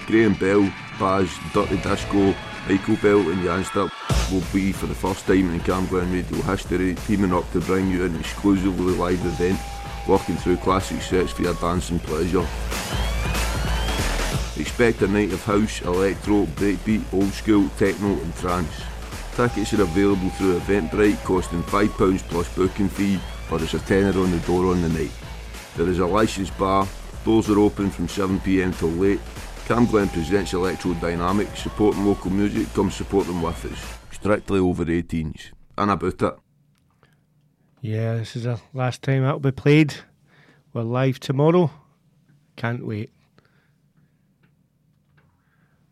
[0.05, 2.35] Graham Bell, Baz, Dirty Disco,
[2.69, 3.89] Michael Bell and Janster
[4.31, 7.89] will be for the first time in Cam Glen radio history teaming up to bring
[7.89, 9.59] you an exclusively live event
[10.07, 12.45] working through classic sets for your dancing pleasure.
[14.79, 18.81] Expect a night of house, electro, breakbeat, old school, techno and trance.
[19.35, 23.19] Tickets are available through Eventbrite costing £5 plus booking fee
[23.51, 25.11] or it's a tenner on the door on the night.
[25.75, 26.87] There is a licensed bar,
[27.25, 29.19] doors are open from 7pm till late.
[29.65, 33.97] CamGlen presents Electro Dynamic, supporting local music, come support them with us.
[34.15, 35.51] Strictly over 18s.
[35.77, 36.39] And about it.
[37.81, 39.95] Yeah, this is the last time that'll be played.
[40.71, 41.69] We're live tomorrow.
[42.55, 43.11] Can't wait.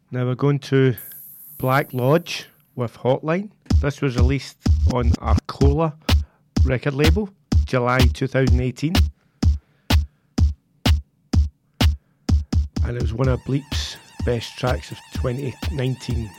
[0.10, 0.96] Now we're going to
[1.58, 3.52] Black Lodge with Hotline.
[3.82, 4.58] This was released
[4.94, 5.98] on Arcola
[6.64, 7.30] record label,
[7.66, 8.94] July 2018.
[12.86, 16.30] And it was one of Bleep's best tracks of 2019.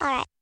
[0.00, 0.37] what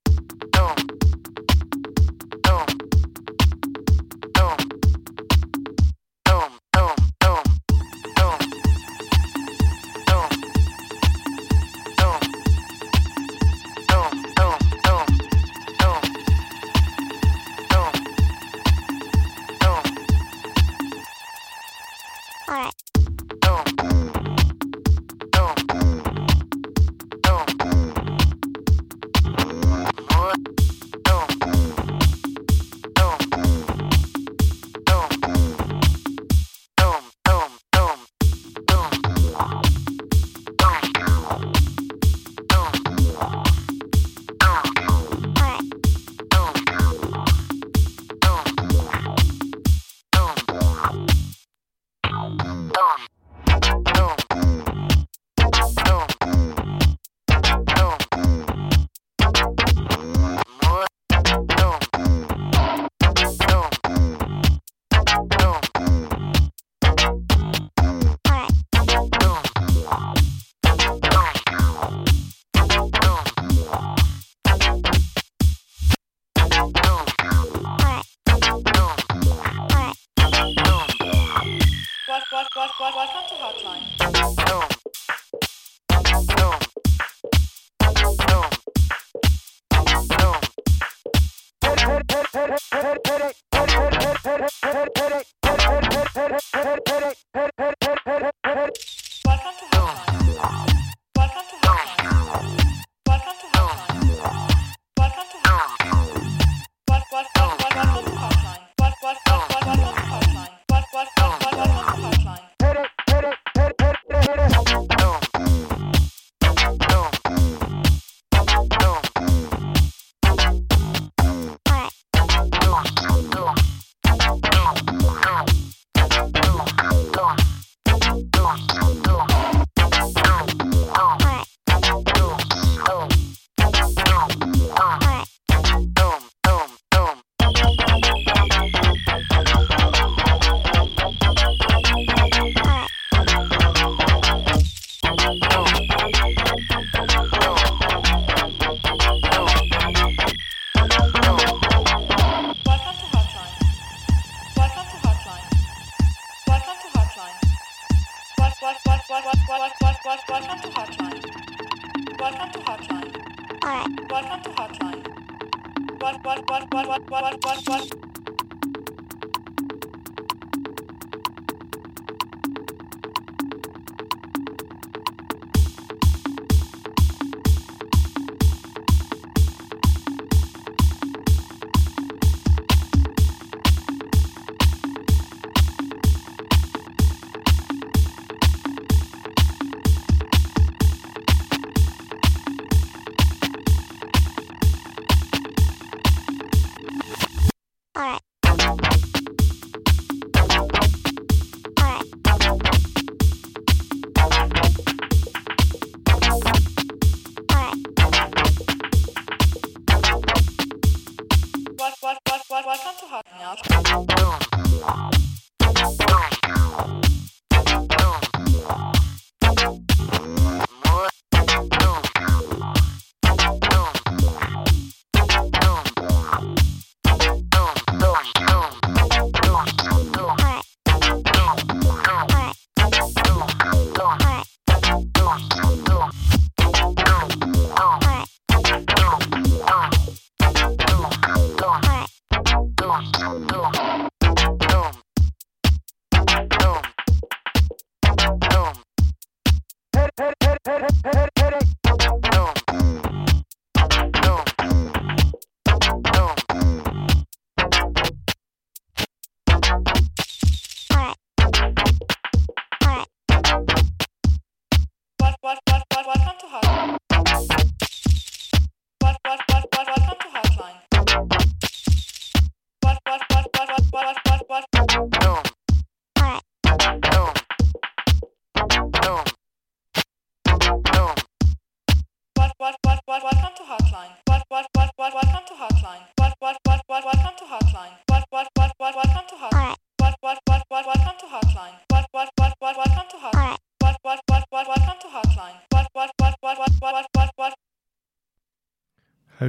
[242.97, 243.86] Não.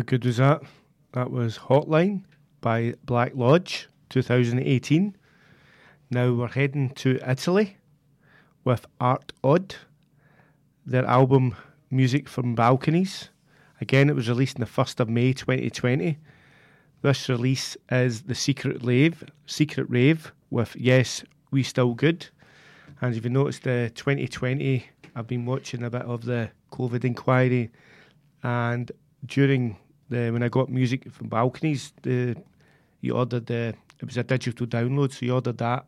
[0.07, 0.61] Good was that?
[1.11, 2.23] That was Hotline
[2.61, 5.13] by Black Lodge, 2018.
[6.09, 7.75] Now we're heading to Italy
[8.63, 9.75] with Art Odd,
[10.85, 11.57] their album
[11.91, 13.31] Music from Balconies.
[13.81, 16.17] Again, it was released on the 1st of May 2020.
[17.01, 21.21] This release is The Secret Rave, Secret Rave with Yes,
[21.51, 22.29] We Still Good.
[23.01, 24.85] And if you noticed, the 2020,
[25.17, 27.71] I've been watching a bit of the COVID inquiry,
[28.41, 28.89] and
[29.25, 29.75] during
[30.09, 32.35] the when I got music from balconies, the
[33.01, 35.85] you ordered the it was a digital download, so you ordered that,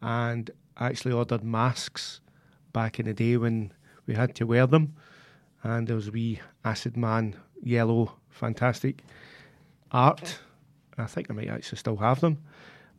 [0.00, 2.20] and actually ordered masks
[2.72, 3.72] back in the day when
[4.06, 4.94] we had to wear them,
[5.62, 9.02] and there was wee Acid Man yellow, fantastic
[9.92, 10.38] art.
[10.98, 12.38] I think I might actually still have them,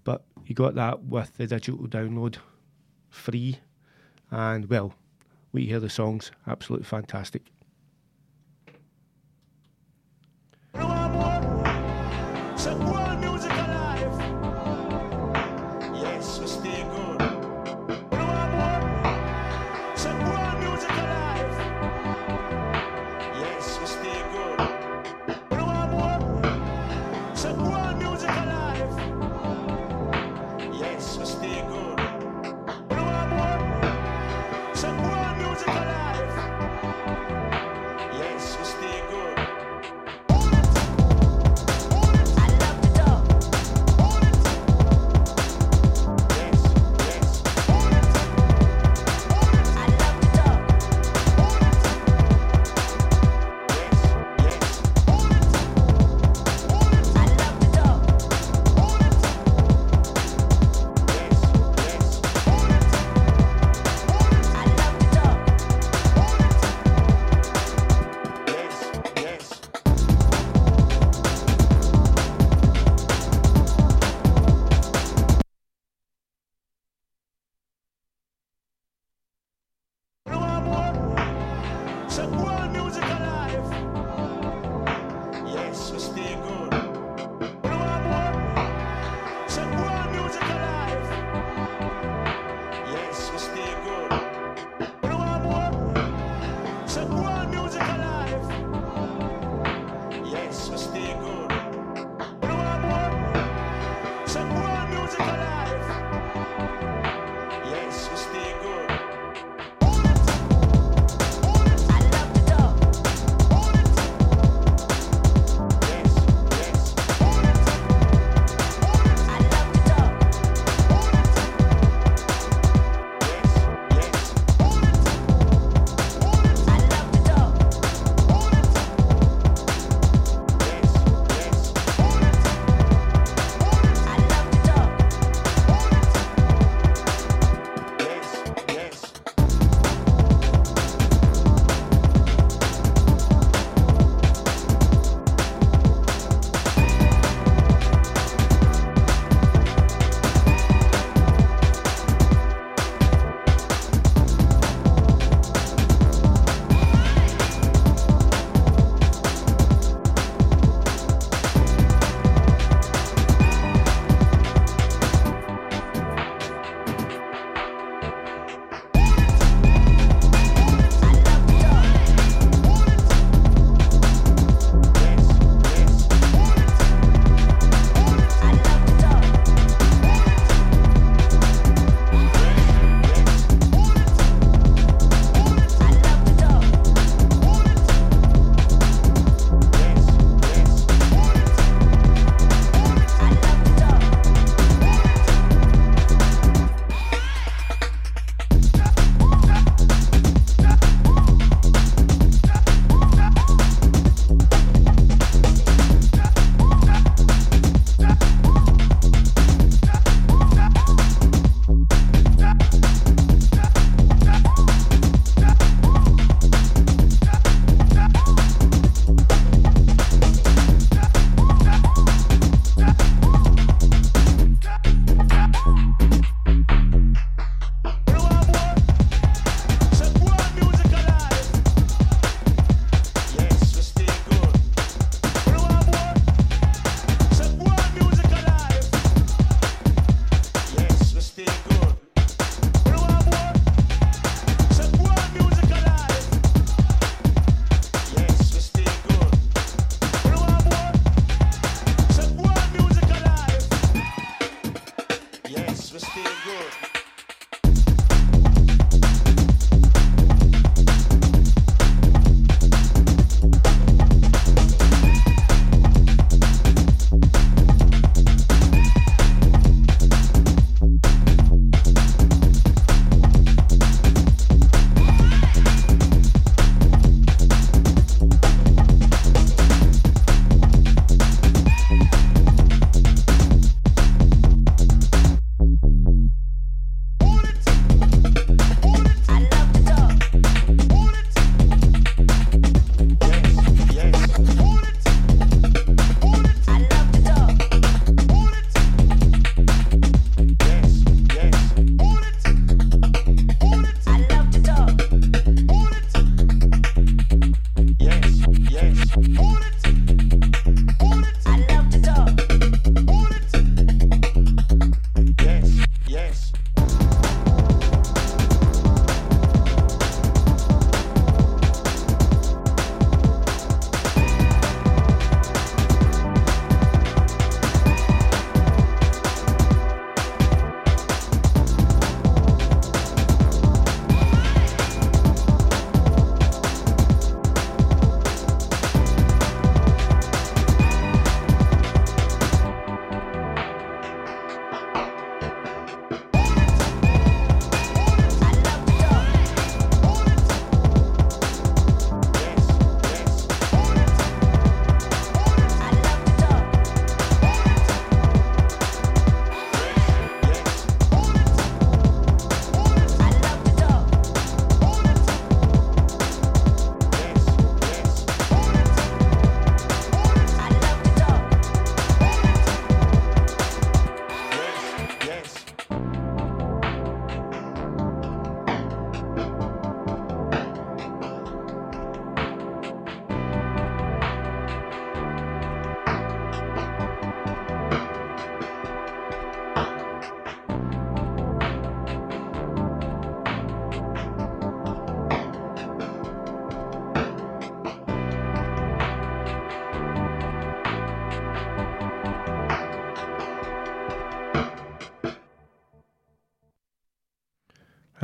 [0.04, 2.38] but you got that with the digital download
[3.10, 3.60] free,
[4.32, 4.94] and well,
[5.52, 7.44] we hear the songs, absolutely fantastic.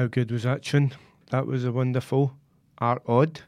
[0.09, 0.91] Good was that tune?
[1.29, 2.35] That was a wonderful
[2.79, 3.41] Art Odd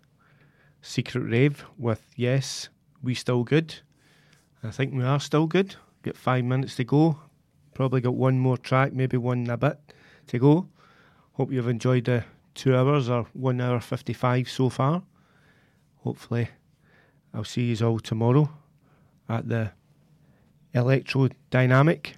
[0.81, 2.69] Secret Rave with Yes,
[3.01, 3.75] We Still Good.
[4.63, 5.75] I think we are still good.
[6.03, 7.17] Got five minutes to go.
[7.73, 9.79] Probably got one more track, maybe one a bit
[10.27, 10.67] to go.
[11.33, 12.23] Hope you've enjoyed the
[12.53, 15.01] two hours or one hour 55 so far.
[16.03, 16.49] Hopefully,
[17.33, 18.49] I'll see you all tomorrow
[19.27, 19.71] at the
[20.73, 22.15] Electro Dynamic.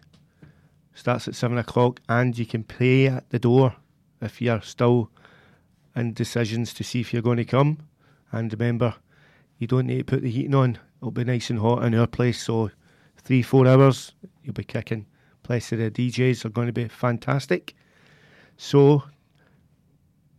[0.93, 3.75] Starts at seven o'clock, and you can pay at the door
[4.23, 5.09] if you're still
[5.95, 7.77] in decisions to see if you're going to come.
[8.31, 8.95] And remember,
[9.59, 10.79] you don't need to put the heating on.
[10.99, 12.71] It'll be nice and hot in our place, so
[13.17, 14.13] three, four hours
[14.43, 15.05] you'll be kicking.
[15.43, 17.75] Plus, the DJs are going to be fantastic.
[18.57, 19.03] So,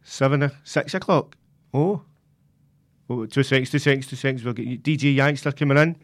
[0.03, 1.37] seven, six o'clock.
[1.75, 2.03] Oh,
[3.11, 4.45] oh two seconds, two seconds, two seconds.
[4.45, 5.97] We'll get you- DJ Yankster coming in.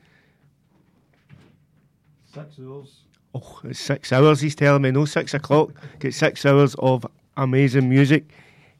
[2.32, 3.02] Six hours.
[3.34, 4.90] Oh, it's six hours, he's telling me.
[4.90, 5.70] No, six o'clock.
[5.98, 7.06] Get six hours of
[7.40, 8.30] amazing music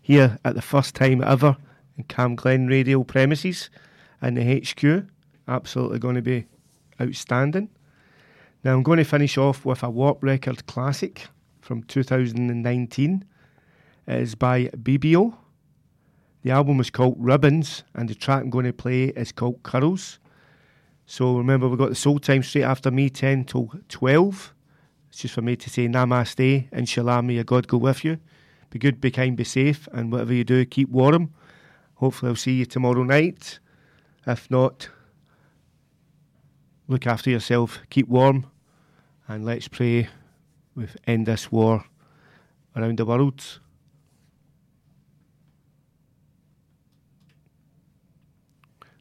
[0.02, 1.56] here at the first time ever
[1.96, 3.70] in CamGlen Radio premises
[4.20, 5.06] in the HQ.
[5.48, 6.44] Absolutely going to be
[7.00, 7.70] outstanding.
[8.62, 11.28] Now, I'm going to finish off with a Warp Record classic
[11.62, 13.24] from 2019.
[14.06, 15.34] It is by Bibio.
[16.42, 20.18] The album was called Ribbons, and the track I'm going to play is called Curls.
[21.06, 24.54] So remember, we've got the soul time straight after me, 10 till 12.
[25.08, 28.18] It's just for me to say namaste, inshallah, may your God go with you.
[28.70, 31.34] Be good, be kind, be safe, and whatever you do, keep warm.
[31.94, 33.58] Hopefully, I'll see you tomorrow night.
[34.26, 34.88] If not,
[36.86, 38.46] look after yourself, keep warm,
[39.26, 40.08] and let's pray
[40.74, 41.84] we end this war
[42.76, 43.60] around the world.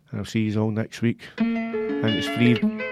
[0.10, 1.22] And I'll see you all next week.
[1.38, 2.89] And it's free.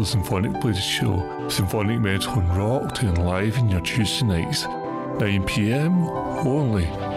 [0.00, 1.46] The Symphonic Blues Show.
[1.50, 4.64] Symphonic metal and rock to enliven your Tuesday nights.
[4.64, 7.09] 9pm only.